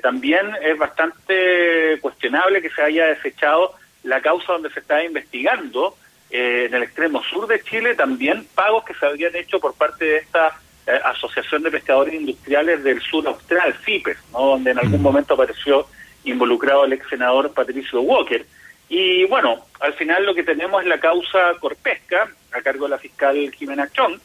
también 0.00 0.52
es 0.62 0.78
bastante 0.78 1.98
cuestionable 2.00 2.62
que 2.62 2.70
se 2.70 2.80
haya 2.80 3.06
desechado 3.06 3.74
la 4.04 4.20
causa 4.20 4.52
donde 4.52 4.70
se 4.70 4.80
estaba 4.80 5.02
investigando 5.02 5.96
eh, 6.30 6.66
en 6.66 6.74
el 6.74 6.82
extremo 6.82 7.22
sur 7.22 7.46
de 7.46 7.62
Chile 7.62 7.94
también 7.94 8.46
pagos 8.54 8.84
que 8.84 8.94
se 8.94 9.06
habían 9.06 9.34
hecho 9.36 9.60
por 9.60 9.74
parte 9.74 10.04
de 10.04 10.16
esta 10.18 10.58
eh, 10.86 10.98
Asociación 11.04 11.62
de 11.62 11.70
Pescadores 11.70 12.14
Industriales 12.14 12.82
del 12.82 13.00
Sur 13.00 13.26
Austral, 13.26 13.74
CIPES, 13.84 14.18
donde 14.32 14.72
en 14.72 14.78
algún 14.78 15.00
mm. 15.00 15.04
momento 15.04 15.34
apareció 15.34 15.86
involucrado 16.24 16.84
el 16.84 16.94
ex 16.94 17.08
senador 17.08 17.52
Patricio 17.52 18.00
Walker. 18.00 18.44
Y 18.88 19.24
bueno, 19.26 19.64
al 19.80 19.94
final 19.94 20.26
lo 20.26 20.34
que 20.34 20.42
tenemos 20.42 20.82
es 20.82 20.88
la 20.88 21.00
causa 21.00 21.54
Corpesca, 21.60 22.28
a 22.52 22.62
cargo 22.62 22.84
de 22.84 22.90
la 22.90 22.98
fiscal 22.98 23.50
Jimena 23.52 23.88
Chong, 23.90 24.18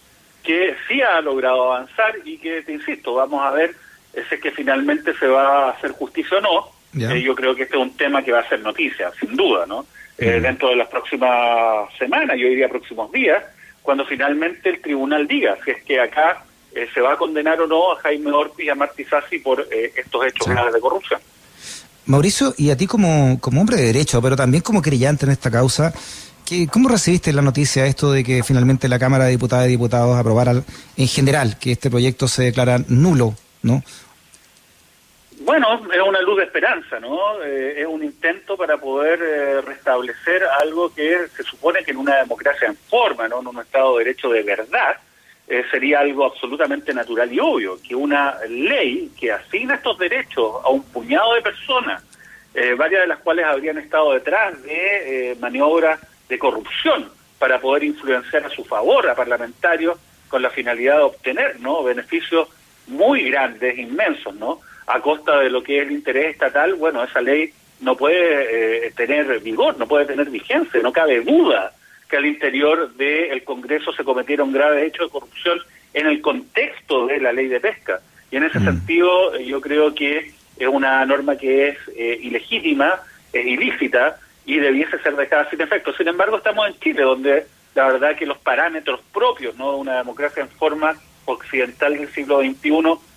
que 0.43 0.75
sí 0.87 1.01
ha 1.01 1.21
logrado 1.21 1.73
avanzar 1.73 2.15
y 2.25 2.37
que, 2.37 2.61
te 2.61 2.73
insisto, 2.73 3.13
vamos 3.13 3.41
a 3.43 3.51
ver 3.51 3.75
ese 4.13 4.35
es 4.35 4.41
que 4.41 4.51
finalmente 4.51 5.13
se 5.17 5.27
va 5.27 5.65
a 5.65 5.71
hacer 5.71 5.91
justicia 5.91 6.37
o 6.37 6.41
no. 6.41 6.71
Eh, 6.97 7.21
yo 7.21 7.35
creo 7.35 7.55
que 7.55 7.63
este 7.63 7.75
es 7.75 7.81
un 7.81 7.95
tema 7.95 8.23
que 8.23 8.31
va 8.31 8.39
a 8.39 8.49
ser 8.49 8.59
noticia, 8.61 9.11
sin 9.19 9.35
duda, 9.35 9.65
¿no? 9.65 9.85
Eh, 10.17 10.39
dentro 10.41 10.69
de 10.69 10.75
las 10.75 10.87
próximas 10.87 11.89
semanas, 11.97 12.37
yo 12.37 12.47
diría 12.47 12.67
próximos 12.67 13.11
días, 13.11 13.43
cuando 13.81 14.05
finalmente 14.05 14.69
el 14.69 14.81
tribunal 14.81 15.27
diga 15.27 15.57
si 15.63 15.71
es 15.71 15.83
que 15.83 15.99
acá 15.99 16.43
eh, 16.73 16.87
se 16.93 16.99
va 16.99 17.13
a 17.13 17.17
condenar 17.17 17.61
o 17.61 17.67
no 17.67 17.93
a 17.93 17.95
Jaime 17.97 18.31
Ortiz 18.31 18.65
y 18.65 18.69
a 18.69 18.75
Martí 18.75 19.05
Sassi 19.05 19.39
por 19.39 19.65
estos 19.71 20.25
hechos 20.25 20.47
graves 20.47 20.73
de 20.73 20.79
corrupción. 20.79 21.21
Mauricio, 22.05 22.53
y 22.57 22.71
a 22.71 22.75
ti 22.75 22.87
como, 22.87 23.39
como 23.39 23.61
hombre 23.61 23.77
de 23.77 23.85
derecho, 23.85 24.21
pero 24.21 24.35
también 24.35 24.61
como 24.61 24.81
creyente 24.81 25.25
en 25.25 25.31
esta 25.31 25.51
causa, 25.51 25.93
¿Cómo 26.71 26.89
recibiste 26.89 27.31
la 27.31 27.43
noticia 27.43 27.85
esto 27.85 28.11
de 28.11 28.23
que 28.23 28.41
finalmente 28.41 28.89
la 28.89 28.97
Cámara 28.97 29.25
de 29.25 29.31
Diputadas 29.31 29.67
y 29.67 29.71
Diputados 29.71 30.17
aprobara 30.17 30.63
en 30.97 31.07
general 31.07 31.59
que 31.59 31.73
este 31.73 31.91
proyecto 31.91 32.27
se 32.27 32.43
declara 32.43 32.81
nulo, 32.87 33.35
¿no? 33.61 33.83
Bueno, 35.49 35.81
es 35.91 35.99
una 35.99 36.21
luz 36.21 36.37
de 36.37 36.43
esperanza, 36.43 36.99
¿no? 36.99 37.41
Eh, 37.43 37.81
es 37.81 37.87
un 37.87 38.03
intento 38.03 38.55
para 38.55 38.77
poder 38.77 39.19
eh, 39.19 39.61
restablecer 39.61 40.43
algo 40.43 40.93
que 40.93 41.27
se 41.35 41.41
supone 41.41 41.83
que 41.83 41.89
en 41.89 41.97
una 41.97 42.17
democracia 42.17 42.67
en 42.67 42.75
forma, 42.75 43.27
¿no? 43.27 43.39
En 43.39 43.47
un 43.47 43.59
Estado 43.59 43.97
de 43.97 44.03
Derecho 44.03 44.29
de 44.29 44.43
verdad, 44.43 44.97
eh, 45.47 45.65
sería 45.71 46.01
algo 46.01 46.25
absolutamente 46.25 46.93
natural 46.93 47.33
y 47.33 47.39
obvio, 47.39 47.81
que 47.81 47.95
una 47.95 48.37
ley 48.47 49.11
que 49.19 49.31
asigna 49.31 49.73
estos 49.73 49.97
derechos 49.97 50.63
a 50.63 50.69
un 50.69 50.83
puñado 50.83 51.33
de 51.33 51.41
personas, 51.41 52.03
varias 52.77 53.01
de 53.01 53.07
las 53.07 53.17
cuales 53.17 53.45
habrían 53.45 53.79
estado 53.79 54.13
detrás 54.13 54.61
de 54.61 55.35
maniobras 55.39 55.99
de 56.27 56.37
corrupción 56.37 57.11
para 57.39 57.59
poder 57.59 57.85
influenciar 57.85 58.45
a 58.45 58.49
su 58.51 58.63
favor 58.65 59.09
a 59.09 59.15
parlamentarios 59.15 59.97
con 60.27 60.43
la 60.43 60.51
finalidad 60.51 60.97
de 60.97 61.03
obtener 61.03 61.59
no 61.59 61.83
beneficios 61.83 62.49
muy 62.85 63.31
grandes, 63.31 63.79
inmensos, 63.79 64.35
¿no? 64.35 64.59
A 64.89 65.01
costa 65.01 65.39
de 65.39 65.49
lo 65.49 65.61
que 65.61 65.77
es 65.77 65.83
el 65.83 65.91
interés 65.91 66.31
estatal, 66.31 66.73
bueno, 66.73 67.03
esa 67.03 67.21
ley 67.21 67.53
no 67.81 67.95
puede 67.95 68.87
eh, 68.87 68.91
tener 68.91 69.39
vigor, 69.39 69.77
no 69.77 69.87
puede 69.87 70.05
tener 70.05 70.29
vigencia, 70.29 70.81
no 70.81 70.91
cabe 70.91 71.21
duda 71.21 71.71
que 72.09 72.17
al 72.17 72.25
interior 72.25 72.93
del 72.95 73.43
Congreso 73.43 73.93
se 73.93 74.03
cometieron 74.03 74.51
graves 74.51 74.87
hechos 74.87 75.07
de 75.07 75.11
corrupción 75.11 75.59
en 75.93 76.07
el 76.07 76.21
contexto 76.21 77.05
de 77.05 77.19
la 77.19 77.31
ley 77.31 77.47
de 77.47 77.59
pesca. 77.59 78.01
Y 78.31 78.37
en 78.37 78.45
ese 78.45 78.59
mm. 78.59 78.65
sentido, 78.65 79.35
eh, 79.35 79.45
yo 79.45 79.61
creo 79.61 79.93
que 79.93 80.33
es 80.57 80.67
una 80.67 81.05
norma 81.05 81.37
que 81.37 81.69
es 81.69 81.77
eh, 81.95 82.17
ilegítima, 82.21 82.99
es 83.31 83.45
ilícita, 83.45 84.17
y 84.45 84.57
debiese 84.57 84.97
ser 85.03 85.15
dejada 85.15 85.47
sin 85.51 85.61
efecto. 85.61 85.93
Sin 85.93 86.07
embargo, 86.07 86.37
estamos 86.37 86.67
en 86.67 86.79
Chile, 86.79 87.03
donde 87.03 87.45
la 87.75 87.85
verdad 87.85 88.15
que 88.15 88.25
los 88.25 88.39
parámetros 88.39 88.99
propios 89.13 89.55
¿no? 89.55 89.73
de 89.73 89.77
una 89.77 89.97
democracia 89.97 90.41
en 90.41 90.49
forma 90.49 90.95
occidental 91.25 91.95
del 91.95 92.11
siglo 92.11 92.41
XXI 92.41 92.71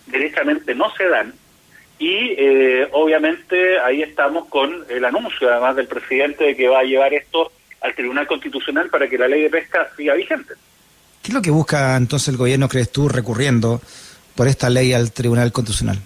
directamente 0.07 0.75
no 0.75 0.91
se 0.95 1.09
dan. 1.09 1.33
Y 2.03 2.35
eh, 2.37 2.89
obviamente 2.91 3.79
ahí 3.79 4.03
estamos 4.03 4.49
con 4.49 4.85
el 4.89 5.05
anuncio, 5.05 5.49
además 5.49 5.77
del 5.77 5.87
presidente, 5.87 6.43
de 6.43 6.57
que 6.57 6.67
va 6.67 6.81
a 6.81 6.83
llevar 6.83 7.15
esto 7.15 7.53
al 7.81 7.95
Tribunal 7.95 8.27
Constitucional 8.27 8.91
para 8.91 9.09
que 9.09 9.17
la 9.17 9.29
ley 9.29 9.43
de 9.43 9.51
pesca 9.51 9.89
siga 9.97 10.15
vigente. 10.15 10.55
¿Qué 11.23 11.29
es 11.29 11.35
lo 11.35 11.41
que 11.41 11.53
busca 11.53 11.97
entonces 11.97 12.27
el 12.27 12.39
gobierno, 12.39 12.69
crees 12.69 12.91
tú, 12.91 13.09
recurriendo 13.09 13.81
por 14.35 14.49
esta 14.49 14.69
ley 14.69 14.93
al 14.93 15.13
Tribunal 15.13 15.53
Constitucional? 15.53 15.97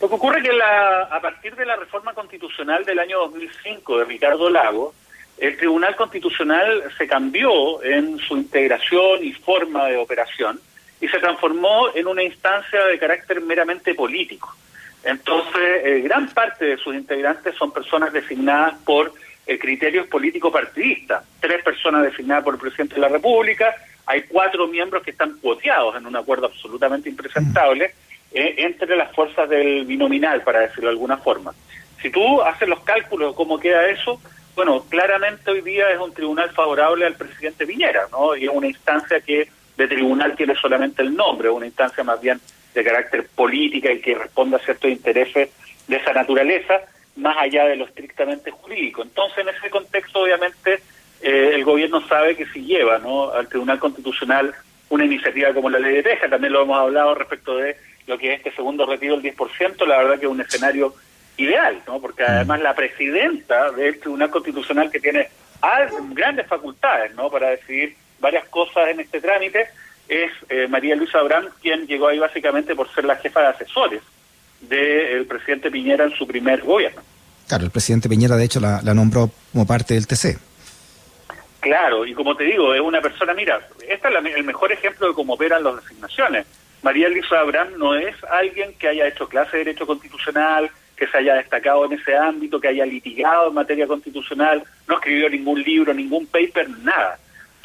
Lo 0.00 0.08
que 0.08 0.14
ocurre 0.16 0.38
es 0.38 0.44
que 0.46 0.52
la, 0.54 1.02
a 1.02 1.20
partir 1.20 1.54
de 1.54 1.66
la 1.66 1.76
reforma 1.76 2.12
constitucional 2.12 2.84
del 2.84 2.98
año 2.98 3.20
2005 3.20 3.98
de 3.98 4.04
Ricardo 4.06 4.50
Lago, 4.50 4.92
el 5.38 5.56
Tribunal 5.56 5.94
Constitucional 5.94 6.82
se 6.98 7.06
cambió 7.06 7.80
en 7.84 8.18
su 8.18 8.36
integración 8.36 9.22
y 9.22 9.34
forma 9.34 9.86
de 9.86 9.98
operación 9.98 10.58
y 11.00 11.06
se 11.06 11.20
transformó 11.20 11.94
en 11.94 12.08
una 12.08 12.24
instancia 12.24 12.86
de 12.86 12.98
carácter 12.98 13.40
meramente 13.40 13.94
político. 13.94 14.56
Entonces, 15.04 15.84
eh, 15.84 16.00
gran 16.02 16.28
parte 16.28 16.64
de 16.64 16.76
sus 16.76 16.94
integrantes 16.94 17.54
son 17.56 17.72
personas 17.72 18.12
designadas 18.12 18.74
por 18.84 19.12
eh, 19.46 19.58
criterios 19.58 20.06
político-partidistas. 20.06 21.24
Tres 21.40 21.62
personas 21.62 22.02
designadas 22.02 22.44
por 22.44 22.54
el 22.54 22.60
presidente 22.60 22.96
de 22.96 23.00
la 23.00 23.08
República, 23.08 23.74
hay 24.06 24.22
cuatro 24.22 24.66
miembros 24.66 25.02
que 25.02 25.12
están 25.12 25.38
cuoteados 25.38 25.96
en 25.96 26.06
un 26.06 26.16
acuerdo 26.16 26.46
absolutamente 26.46 27.08
impresentable. 27.08 27.94
Eh, 28.32 28.54
entre 28.58 28.96
las 28.96 29.12
fuerzas 29.12 29.48
del 29.48 29.84
binominal, 29.84 30.42
para 30.42 30.60
decirlo 30.60 30.84
de 30.84 30.92
alguna 30.92 31.16
forma. 31.16 31.52
Si 32.00 32.10
tú 32.10 32.40
haces 32.42 32.68
los 32.68 32.78
cálculos 32.80 33.32
de 33.32 33.36
cómo 33.36 33.58
queda 33.58 33.88
eso, 33.88 34.20
bueno, 34.54 34.84
claramente 34.88 35.50
hoy 35.50 35.62
día 35.62 35.90
es 35.90 35.98
un 35.98 36.14
tribunal 36.14 36.48
favorable 36.50 37.06
al 37.06 37.16
presidente 37.16 37.66
Piñera, 37.66 38.06
¿no? 38.12 38.36
Y 38.36 38.44
es 38.44 38.50
una 38.52 38.68
instancia 38.68 39.20
que 39.20 39.48
de 39.76 39.88
tribunal 39.88 40.36
tiene 40.36 40.54
solamente 40.54 41.02
el 41.02 41.12
nombre, 41.16 41.50
una 41.50 41.66
instancia 41.66 42.04
más 42.04 42.20
bien 42.20 42.40
de 42.74 42.84
carácter 42.84 43.26
política 43.34 43.92
y 43.92 44.00
que 44.00 44.14
responde 44.14 44.56
a 44.56 44.60
ciertos 44.60 44.90
intereses 44.90 45.50
de 45.88 45.96
esa 45.96 46.12
naturaleza, 46.12 46.80
más 47.16 47.36
allá 47.38 47.66
de 47.66 47.76
lo 47.76 47.84
estrictamente 47.86 48.50
jurídico. 48.50 49.02
Entonces, 49.02 49.38
en 49.38 49.48
ese 49.48 49.70
contexto, 49.70 50.20
obviamente, 50.20 50.80
eh, 51.20 51.52
el 51.54 51.64
gobierno 51.64 52.06
sabe 52.06 52.36
que 52.36 52.46
si 52.46 52.64
lleva 52.64 52.98
¿no? 52.98 53.30
al 53.32 53.48
Tribunal 53.48 53.78
Constitucional 53.78 54.54
una 54.88 55.04
iniciativa 55.04 55.52
como 55.52 55.70
la 55.70 55.78
ley 55.78 55.96
de 55.96 56.02
pesca, 56.02 56.28
también 56.28 56.52
lo 56.52 56.62
hemos 56.62 56.78
hablado 56.78 57.14
respecto 57.14 57.56
de 57.56 57.76
lo 58.06 58.18
que 58.18 58.32
es 58.32 58.38
este 58.38 58.52
segundo 58.52 58.86
retiro 58.86 59.18
del 59.18 59.36
10%, 59.36 59.86
la 59.86 59.98
verdad 59.98 60.18
que 60.18 60.26
es 60.26 60.32
un 60.32 60.40
escenario 60.40 60.94
ideal, 61.36 61.80
¿no? 61.86 62.00
Porque 62.00 62.22
mm. 62.22 62.26
además 62.26 62.60
la 62.60 62.74
presidenta 62.74 63.70
del 63.72 63.98
Tribunal 64.00 64.30
Constitucional 64.30 64.90
que 64.90 65.00
tiene 65.00 65.28
grandes 66.12 66.46
facultades, 66.46 67.14
¿no? 67.14 67.30
Para 67.30 67.50
decidir 67.50 67.94
varias 68.18 68.46
cosas 68.46 68.88
en 68.88 69.00
este 69.00 69.20
trámite, 69.20 69.68
es 70.10 70.32
eh, 70.48 70.66
María 70.68 70.96
Luisa 70.96 71.20
Abrán, 71.20 71.48
quien 71.62 71.86
llegó 71.86 72.08
ahí 72.08 72.18
básicamente 72.18 72.74
por 72.74 72.92
ser 72.92 73.04
la 73.04 73.16
jefa 73.16 73.40
de 73.40 73.46
asesores 73.46 74.02
del 74.60 75.24
presidente 75.26 75.70
Piñera 75.70 76.04
en 76.04 76.12
su 76.12 76.26
primer 76.26 76.62
gobierno. 76.62 77.00
Claro, 77.46 77.64
el 77.64 77.70
presidente 77.70 78.08
Piñera 78.08 78.36
de 78.36 78.44
hecho 78.44 78.60
la, 78.60 78.82
la 78.82 78.92
nombró 78.92 79.30
como 79.52 79.66
parte 79.66 79.94
del 79.94 80.06
TC. 80.06 80.36
Claro, 81.60 82.04
y 82.04 82.14
como 82.14 82.34
te 82.36 82.44
digo, 82.44 82.74
es 82.74 82.80
una 82.80 83.00
persona, 83.00 83.34
mira, 83.34 83.60
este 83.88 84.08
es 84.08 84.36
el 84.36 84.44
mejor 84.44 84.72
ejemplo 84.72 85.08
de 85.08 85.14
cómo 85.14 85.34
operan 85.34 85.62
las 85.62 85.76
designaciones. 85.76 86.46
María 86.82 87.08
Luisa 87.08 87.38
Abraham 87.38 87.68
no 87.76 87.94
es 87.94 88.16
alguien 88.24 88.74
que 88.78 88.88
haya 88.88 89.06
hecho 89.06 89.28
clase 89.28 89.58
de 89.58 89.64
Derecho 89.64 89.86
Constitucional, 89.86 90.70
que 90.96 91.06
se 91.06 91.18
haya 91.18 91.34
destacado 91.34 91.84
en 91.84 91.92
ese 91.92 92.16
ámbito, 92.16 92.60
que 92.60 92.68
haya 92.68 92.84
litigado 92.84 93.48
en 93.48 93.54
materia 93.54 93.86
constitucional, 93.86 94.62
no 94.88 94.94
escribió 94.96 95.30
ningún 95.30 95.62
libro, 95.62 95.94
ningún 95.94 96.26
paper, 96.26 96.68
nada. 96.82 97.18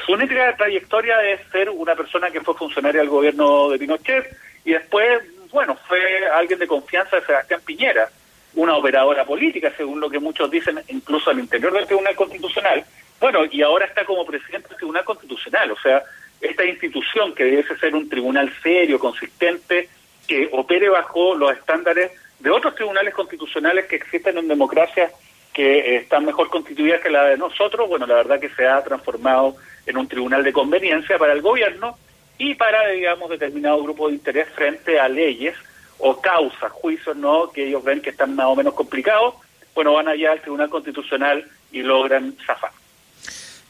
Su 0.04 0.14
única 0.14 0.56
trayectoria 0.56 1.24
es 1.24 1.42
ser 1.52 1.70
una 1.70 1.96
persona 1.96 2.30
que 2.30 2.42
fue 2.42 2.56
funcionaria 2.56 3.02
del 3.02 3.10
gobierno 3.10 3.70
de 3.70 3.80
Pinochet 3.80 4.26
y 4.64 4.74
después, 4.74 5.22
bueno, 5.52 5.78
fue 5.88 6.00
alguien 6.28 6.60
de 6.60 6.68
confianza 6.68 7.16
de 7.16 7.26
Sebastián 7.26 7.62
Piñera, 7.66 8.10
una 8.56 8.76
operadora 8.76 9.26
política, 9.26 9.72
según 9.76 10.00
lo 10.00 10.10
que 10.10 10.20
muchos 10.20 10.50
dicen, 10.50 10.82
incluso 10.88 11.30
al 11.30 11.40
interior 11.40 11.74
del 11.74 11.86
Tribunal 11.86 12.16
Constitucional. 12.16 12.84
Bueno, 13.20 13.46
y 13.50 13.62
ahora 13.62 13.86
está 13.86 14.06
como 14.06 14.26
presidente 14.26 14.70
del 14.70 14.78
Tribunal 14.78 15.04
Constitucional, 15.04 15.72
o 15.72 15.80
sea, 15.80 16.04
esta 16.42 16.66
institución 16.66 17.34
que 17.34 17.46
debe 17.46 17.64
ser 17.80 17.96
un 17.96 18.10
tribunal 18.10 18.52
serio, 18.62 19.00
consistente, 19.00 19.90
que 20.28 20.50
opere 20.52 20.90
bajo 20.90 21.36
los 21.36 21.52
estándares 21.52 22.12
de 22.40 22.50
otros 22.50 22.76
tribunales 22.76 23.14
constitucionales 23.14 23.86
que 23.86 23.96
existen 23.96 24.38
en 24.38 24.48
democracias 24.48 25.12
que 25.54 25.96
están 25.96 26.26
mejor 26.26 26.50
constituidas 26.50 27.02
que 27.02 27.10
la 27.10 27.26
de 27.26 27.38
nosotros, 27.38 27.88
bueno, 27.88 28.06
la 28.06 28.16
verdad 28.16 28.40
que 28.40 28.50
se 28.50 28.68
ha 28.68 28.84
transformado 28.84 29.56
en 29.86 29.98
un 29.98 30.08
tribunal 30.08 30.44
de 30.44 30.54
conveniencia 30.54 31.18
para 31.18 31.34
el 31.34 31.42
gobierno 31.42 31.98
y 32.38 32.56
para, 32.56 32.90
digamos, 32.90 33.30
determinado 33.30 33.82
grupo 33.84 34.08
de 34.08 34.16
interés 34.16 34.48
frente 34.56 35.00
a 35.00 35.08
leyes 35.08 35.56
o 36.00 36.20
causas, 36.20 36.72
juicios, 36.72 37.16
¿no?, 37.16 37.50
que 37.52 37.68
ellos 37.68 37.84
ven 37.84 38.02
que 38.02 38.10
están 38.10 38.36
más 38.36 38.48
o 38.48 38.56
menos 38.56 38.74
complicados, 38.74 39.36
bueno, 39.74 39.94
van 39.94 40.08
allá 40.08 40.32
al 40.32 40.42
Tribunal 40.42 40.70
Constitucional 40.70 41.46
y 41.72 41.82
logran 41.82 42.36
zafar. 42.46 42.72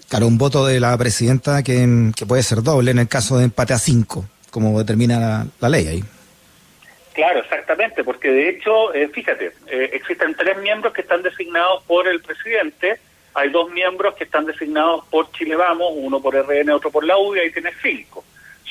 Claro, 0.10 0.28
un 0.28 0.38
voto 0.38 0.66
de 0.66 0.80
la 0.80 0.96
presidenta 0.98 1.64
que, 1.64 2.12
puede 2.28 2.44
ser 2.44 2.62
doble 2.62 2.92
en 2.92 3.00
el 3.00 3.08
caso 3.08 3.38
de 3.38 3.46
empate 3.46 3.74
a 3.74 3.80
cinco, 3.80 4.26
como 4.52 4.78
determina 4.78 5.48
la, 5.60 5.70
ley 5.70 5.88
ahí. 5.88 6.04
Claro, 7.14 7.40
exactamente, 7.40 8.04
porque 8.04 8.30
de 8.30 8.50
hecho, 8.50 8.94
eh, 8.94 9.08
fíjate, 9.08 9.54
eh, 9.68 9.90
existen 9.94 10.36
tres 10.36 10.58
miembros 10.60 10.94
que 10.94 11.02
están 11.02 11.24
designados 11.24 11.84
por 11.86 12.08
el 12.08 12.22
presidente, 12.22 13.00
hay 13.36 13.50
dos 13.50 13.70
miembros 13.72 14.16
que 14.16 14.24
están 14.24 14.46
designados 14.46 15.06
por 15.06 15.32
Chile 15.34 15.56
Vamos, 15.56 15.92
uno 15.96 16.22
por 16.22 16.36
RN, 16.36 16.72
otro 16.72 16.90
por 16.90 17.06
la 17.06 17.18
UDI, 17.18 17.42
ahí 17.42 17.52
tiene 17.52 17.72
cinco. 17.82 18.24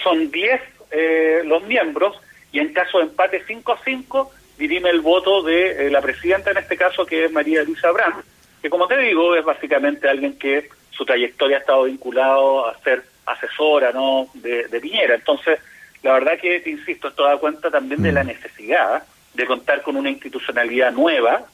Son 0.02 0.30
diez 0.30 0.60
eh, 0.90 1.42
los 1.44 1.62
miembros 1.64 2.16
y 2.50 2.58
en 2.58 2.72
caso 2.72 2.98
de 2.98 3.04
empate 3.04 3.42
cinco 3.46 3.72
a 3.72 3.78
cinco 3.84 4.32
dirime 4.56 4.90
el 4.90 5.00
voto 5.00 5.42
de 5.42 5.90
la 5.90 6.00
presidenta 6.00 6.50
en 6.50 6.58
este 6.58 6.76
caso, 6.76 7.04
que 7.04 7.26
es 7.26 7.32
María 7.32 7.62
Luisa 7.62 7.90
Brandt, 7.90 8.24
que 8.62 8.70
como 8.70 8.86
te 8.86 8.96
digo, 8.96 9.36
es 9.36 9.44
básicamente 9.44 10.08
alguien 10.08 10.38
que 10.38 10.68
su 10.90 11.04
trayectoria 11.04 11.58
ha 11.58 11.60
estado 11.60 11.82
vinculado 11.84 12.66
a 12.66 12.78
ser 12.78 13.02
asesora 13.26 13.92
¿no? 13.92 14.28
de, 14.34 14.68
de 14.68 14.80
Piñera. 14.80 15.16
Entonces, 15.16 15.58
la 16.02 16.14
verdad 16.14 16.38
que, 16.40 16.60
te 16.60 16.70
insisto, 16.70 17.08
esto 17.08 17.24
da 17.24 17.36
cuenta 17.38 17.70
también 17.70 18.02
de 18.02 18.12
la 18.12 18.24
mm. 18.24 18.28
necesidad 18.28 19.02
de 19.34 19.46
contar 19.46 19.82
con 19.82 19.96
una 19.96 20.10
institucionalidad 20.10 20.92
nueva, 20.92 21.44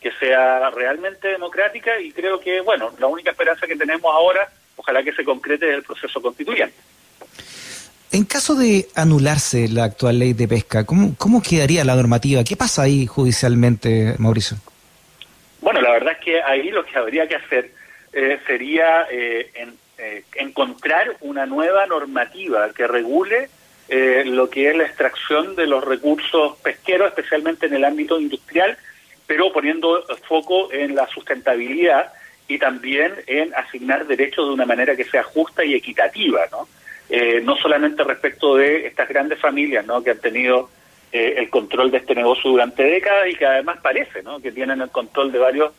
que 0.00 0.12
sea 0.12 0.70
realmente 0.70 1.28
democrática 1.28 1.98
y 2.00 2.12
creo 2.12 2.40
que, 2.40 2.60
bueno, 2.60 2.92
la 2.98 3.06
única 3.06 3.30
esperanza 3.30 3.66
que 3.66 3.76
tenemos 3.76 4.12
ahora, 4.14 4.48
ojalá 4.76 5.02
que 5.02 5.12
se 5.12 5.24
concrete 5.24 5.72
el 5.72 5.82
proceso 5.82 6.20
constituyente. 6.20 6.76
En 8.12 8.24
caso 8.24 8.54
de 8.54 8.88
anularse 8.94 9.68
la 9.68 9.84
actual 9.84 10.18
ley 10.18 10.32
de 10.32 10.46
pesca, 10.46 10.84
¿cómo, 10.84 11.14
cómo 11.18 11.42
quedaría 11.42 11.84
la 11.84 11.96
normativa? 11.96 12.44
¿Qué 12.44 12.56
pasa 12.56 12.82
ahí 12.82 13.06
judicialmente, 13.06 14.14
Mauricio? 14.18 14.56
Bueno, 15.60 15.80
la 15.80 15.90
verdad 15.90 16.12
es 16.12 16.24
que 16.24 16.40
ahí 16.40 16.70
lo 16.70 16.84
que 16.84 16.96
habría 16.96 17.26
que 17.26 17.34
hacer 17.34 17.72
eh, 18.12 18.38
sería 18.46 19.06
eh, 19.10 19.50
eh, 19.98 20.24
encontrar 20.36 21.16
una 21.20 21.44
nueva 21.44 21.86
normativa 21.86 22.70
que 22.72 22.86
regule 22.86 23.50
lo 23.88 24.50
que 24.50 24.70
es 24.70 24.76
la 24.76 24.84
extracción 24.84 25.54
de 25.54 25.66
los 25.66 25.84
recursos 25.84 26.56
pesqueros, 26.56 27.08
especialmente 27.08 27.66
en 27.66 27.74
el 27.74 27.84
ámbito 27.84 28.18
industrial, 28.18 28.76
pero 29.26 29.52
poniendo 29.52 30.04
foco 30.28 30.72
en 30.72 30.94
la 30.94 31.06
sustentabilidad 31.08 32.12
y 32.48 32.58
también 32.58 33.12
en 33.26 33.54
asignar 33.54 34.06
derechos 34.06 34.46
de 34.46 34.54
una 34.54 34.66
manera 34.66 34.94
que 34.94 35.04
sea 35.04 35.22
justa 35.22 35.64
y 35.64 35.74
equitativa, 35.74 36.42
¿no? 36.52 36.68
no 37.42 37.56
solamente 37.56 38.02
respecto 38.02 38.56
de 38.56 38.86
estas 38.86 39.08
grandes 39.08 39.38
familias, 39.38 39.86
¿no? 39.86 40.02
Que 40.02 40.10
han 40.10 40.18
tenido 40.18 40.68
el 41.12 41.48
control 41.50 41.92
de 41.92 41.98
este 41.98 42.16
negocio 42.16 42.50
durante 42.50 42.82
décadas 42.82 43.28
y 43.28 43.36
que 43.36 43.46
además 43.46 43.78
parece, 43.80 44.24
¿no? 44.24 44.40
Que 44.40 44.50
tienen 44.50 44.80
el 44.80 44.90
control 44.90 45.30
de 45.30 45.38
varios 45.38 45.72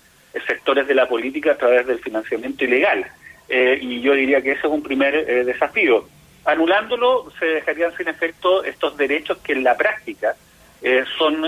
sectores 0.45 0.87
de 0.87 0.95
la 0.95 1.07
política 1.07 1.51
a 1.51 1.57
través 1.57 1.87
del 1.87 1.99
financiamiento 1.99 2.63
ilegal. 2.63 3.05
Eh, 3.49 3.79
y 3.81 4.01
yo 4.01 4.13
diría 4.13 4.41
que 4.41 4.51
ese 4.51 4.67
es 4.67 4.73
un 4.73 4.83
primer 4.83 5.15
eh, 5.15 5.43
desafío. 5.45 6.07
Anulándolo, 6.45 7.31
se 7.39 7.45
dejarían 7.45 7.95
sin 7.95 8.07
efecto 8.07 8.63
estos 8.63 8.97
derechos 8.97 9.37
que 9.39 9.53
en 9.53 9.63
la 9.63 9.75
práctica 9.75 10.35
eh, 10.81 11.03
son 11.17 11.45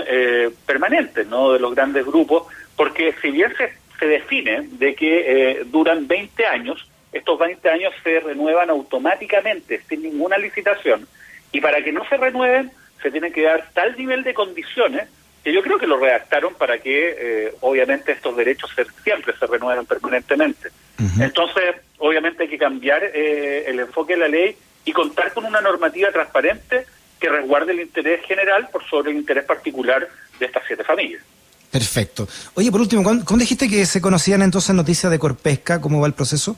permanentes 0.66 1.26
¿no? 1.26 1.52
de 1.52 1.60
los 1.60 1.74
grandes 1.74 2.04
grupos, 2.06 2.46
porque 2.76 3.14
si 3.20 3.30
bien 3.30 3.52
se, 3.56 3.72
se 3.98 4.06
define 4.06 4.68
de 4.72 4.94
que 4.94 5.62
duran 5.66 6.06
20 6.06 6.46
años, 6.46 6.88
estos 7.12 7.38
20 7.38 7.68
años 7.68 7.92
se 8.02 8.20
renuevan 8.20 8.70
automáticamente, 8.70 9.82
sin 9.88 10.02
ninguna 10.02 10.38
licitación, 10.38 11.06
y 11.52 11.60
para 11.60 11.82
que 11.82 11.92
no 11.92 12.04
se 12.08 12.16
renueven, 12.16 12.70
se 13.02 13.10
tiene 13.10 13.32
que 13.32 13.42
dar 13.42 13.68
tal 13.72 13.96
nivel 13.96 14.22
de 14.22 14.34
condiciones 14.34 15.08
que 15.42 15.52
yo 15.52 15.62
creo 15.62 15.78
que 15.78 15.86
lo 15.86 15.98
redactaron 15.98 16.54
para 16.54 16.78
que 16.78 17.16
eh, 17.18 17.54
obviamente 17.60 18.12
estos 18.12 18.36
derechos 18.36 18.70
siempre 19.02 19.34
se 19.38 19.46
renueven 19.46 19.86
permanentemente. 19.86 20.68
Entonces, 21.18 21.76
obviamente 21.96 22.42
hay 22.42 22.48
que 22.50 22.58
cambiar 22.58 23.02
eh, 23.02 23.64
el 23.66 23.80
enfoque 23.80 24.12
de 24.12 24.18
la 24.18 24.28
ley 24.28 24.54
y 24.84 24.92
contar 24.92 25.32
con 25.32 25.46
una 25.46 25.62
normativa 25.62 26.10
transparente 26.10 26.84
que 27.20 27.28
resguarde 27.28 27.72
el 27.72 27.80
interés 27.80 28.24
general 28.24 28.68
por 28.72 28.82
sobre 28.88 29.10
el 29.10 29.18
interés 29.18 29.44
particular 29.44 30.08
de 30.38 30.46
estas 30.46 30.62
siete 30.66 30.82
familias. 30.82 31.22
Perfecto. 31.70 32.26
Oye, 32.54 32.70
por 32.72 32.80
último, 32.80 33.04
¿cómo 33.04 33.38
dijiste 33.38 33.68
que 33.68 33.86
se 33.86 34.00
conocían 34.00 34.42
entonces 34.42 34.74
noticias 34.74 35.12
de 35.12 35.18
Corpesca? 35.18 35.80
¿Cómo 35.80 36.00
va 36.00 36.06
el 36.08 36.14
proceso? 36.14 36.56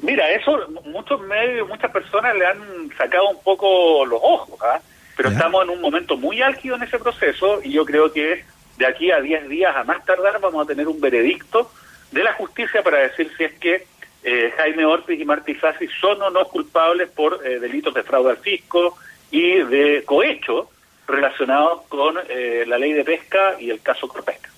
Mira, 0.00 0.30
eso 0.30 0.56
muchos 0.84 1.20
medios, 1.22 1.68
muchas 1.68 1.90
personas 1.90 2.34
le 2.36 2.46
han 2.46 2.90
sacado 2.96 3.28
un 3.28 3.42
poco 3.42 4.06
los 4.06 4.20
ojos. 4.22 4.58
¿ah? 4.62 4.80
Pero 5.16 5.30
estamos 5.30 5.64
en 5.64 5.70
un 5.70 5.80
momento 5.80 6.16
muy 6.16 6.40
álgido 6.40 6.76
en 6.76 6.84
ese 6.84 6.98
proceso 6.98 7.60
y 7.62 7.72
yo 7.72 7.84
creo 7.84 8.12
que 8.12 8.44
de 8.78 8.86
aquí 8.86 9.10
a 9.10 9.20
10 9.20 9.48
días 9.48 9.76
a 9.76 9.84
más 9.84 10.04
tardar 10.04 10.40
vamos 10.40 10.64
a 10.64 10.68
tener 10.68 10.86
un 10.88 11.00
veredicto 11.00 11.70
de 12.12 12.22
la 12.22 12.32
justicia 12.34 12.82
para 12.82 12.98
decir 12.98 13.30
si 13.36 13.44
es 13.44 13.52
que 13.54 13.86
eh, 14.22 14.52
Jaime 14.56 14.86
Ortiz 14.86 15.20
y 15.20 15.24
Martí 15.24 15.54
Fassi 15.54 15.88
son 16.00 16.22
o 16.22 16.30
no 16.30 16.44
culpables 16.46 17.10
por 17.10 17.44
eh, 17.44 17.58
delitos 17.58 17.92
de 17.92 18.04
fraude 18.04 18.30
al 18.30 18.36
fisco 18.38 18.96
y 19.30 19.62
de 19.62 20.02
cohecho 20.04 20.70
relacionados 21.06 21.82
con 21.88 22.16
eh, 22.28 22.64
la 22.66 22.78
ley 22.78 22.92
de 22.92 23.04
pesca 23.04 23.56
y 23.58 23.70
el 23.70 23.80
caso 23.80 24.08
Corpesca. 24.08 24.50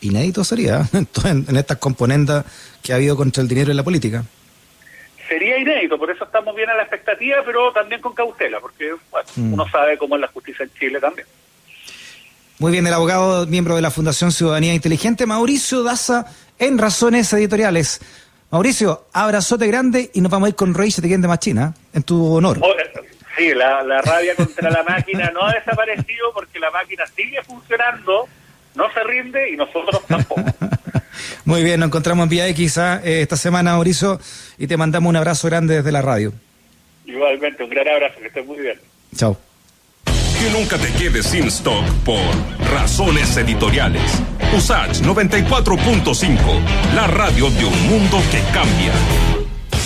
Inédito 0.00 0.44
sería 0.44 0.82
en, 0.92 1.46
en 1.48 1.56
estas 1.56 1.78
componendas 1.78 2.44
que 2.82 2.92
ha 2.92 2.96
habido 2.96 3.16
contra 3.16 3.42
el 3.42 3.48
dinero 3.48 3.70
en 3.70 3.76
la 3.76 3.82
política 3.82 4.24
sería 5.28 5.58
inédito, 5.58 5.98
por 5.98 6.10
eso 6.10 6.24
estamos 6.24 6.56
bien 6.56 6.70
a 6.70 6.74
la 6.74 6.82
expectativa, 6.82 7.36
pero 7.44 7.70
también 7.72 8.00
con 8.00 8.14
cautela, 8.14 8.60
porque 8.60 8.94
mm. 9.36 9.52
uno 9.52 9.68
sabe 9.70 9.98
cómo 9.98 10.16
es 10.16 10.22
la 10.22 10.28
justicia 10.28 10.64
en 10.64 10.70
Chile 10.78 11.00
también. 11.00 11.26
Muy 12.58 12.72
bien, 12.72 12.86
el 12.86 12.94
abogado, 12.94 13.46
miembro 13.46 13.76
de 13.76 13.82
la 13.82 13.90
Fundación 13.90 14.32
Ciudadanía 14.32 14.74
Inteligente, 14.74 15.26
Mauricio 15.26 15.84
Daza, 15.84 16.26
en 16.58 16.78
Razones 16.78 17.32
Editoriales. 17.32 18.00
Mauricio, 18.50 19.04
abrazote 19.12 19.66
grande 19.66 20.10
y 20.14 20.20
nos 20.20 20.32
vamos 20.32 20.46
a 20.46 20.50
ir 20.50 20.56
con 20.56 20.74
Rey 20.74 20.90
Chetequén 20.90 21.20
de 21.20 21.28
Machina, 21.28 21.74
en 21.92 22.02
tu 22.02 22.34
honor. 22.34 22.58
Eh, 22.58 22.87
sí, 23.38 23.54
la, 23.54 23.82
la 23.82 24.02
rabia 24.02 24.34
contra 24.34 24.70
la 24.70 24.82
máquina 24.82 25.30
no 25.32 25.46
ha 25.46 25.52
desaparecido 25.52 26.32
porque 26.34 26.58
la 26.58 26.70
máquina 26.70 27.04
sigue 27.16 27.42
funcionando, 27.42 28.28
no 28.74 28.92
se 28.92 29.04
rinde 29.04 29.50
y 29.50 29.56
nosotros 29.56 30.02
tampoco. 30.06 30.44
Muy 31.44 31.62
bien, 31.62 31.80
nos 31.80 31.88
encontramos 31.88 32.24
en 32.24 32.28
Vía 32.28 32.48
X 32.48 32.76
eh, 32.78 33.22
esta 33.22 33.36
semana, 33.36 33.72
Mauricio, 33.72 34.20
y 34.58 34.66
te 34.66 34.76
mandamos 34.76 35.08
un 35.08 35.16
abrazo 35.16 35.48
grande 35.48 35.76
desde 35.76 35.92
la 35.92 36.02
radio. 36.02 36.32
Igualmente, 37.06 37.64
un 37.64 37.70
gran 37.70 37.88
abrazo, 37.88 38.20
que 38.20 38.26
estés 38.26 38.46
muy 38.46 38.58
bien. 38.58 38.78
Chao. 39.16 39.38
Que 40.04 40.50
nunca 40.50 40.76
te 40.78 40.92
quedes 40.92 41.26
sin 41.26 41.48
stock 41.48 41.84
por 42.04 42.20
razones 42.70 43.36
editoriales. 43.36 44.02
Usage 44.56 45.02
94.5, 45.02 46.94
la 46.94 47.06
radio 47.06 47.50
de 47.50 47.64
un 47.64 47.88
mundo 47.88 48.18
que 48.30 48.40
cambia. 48.52 48.92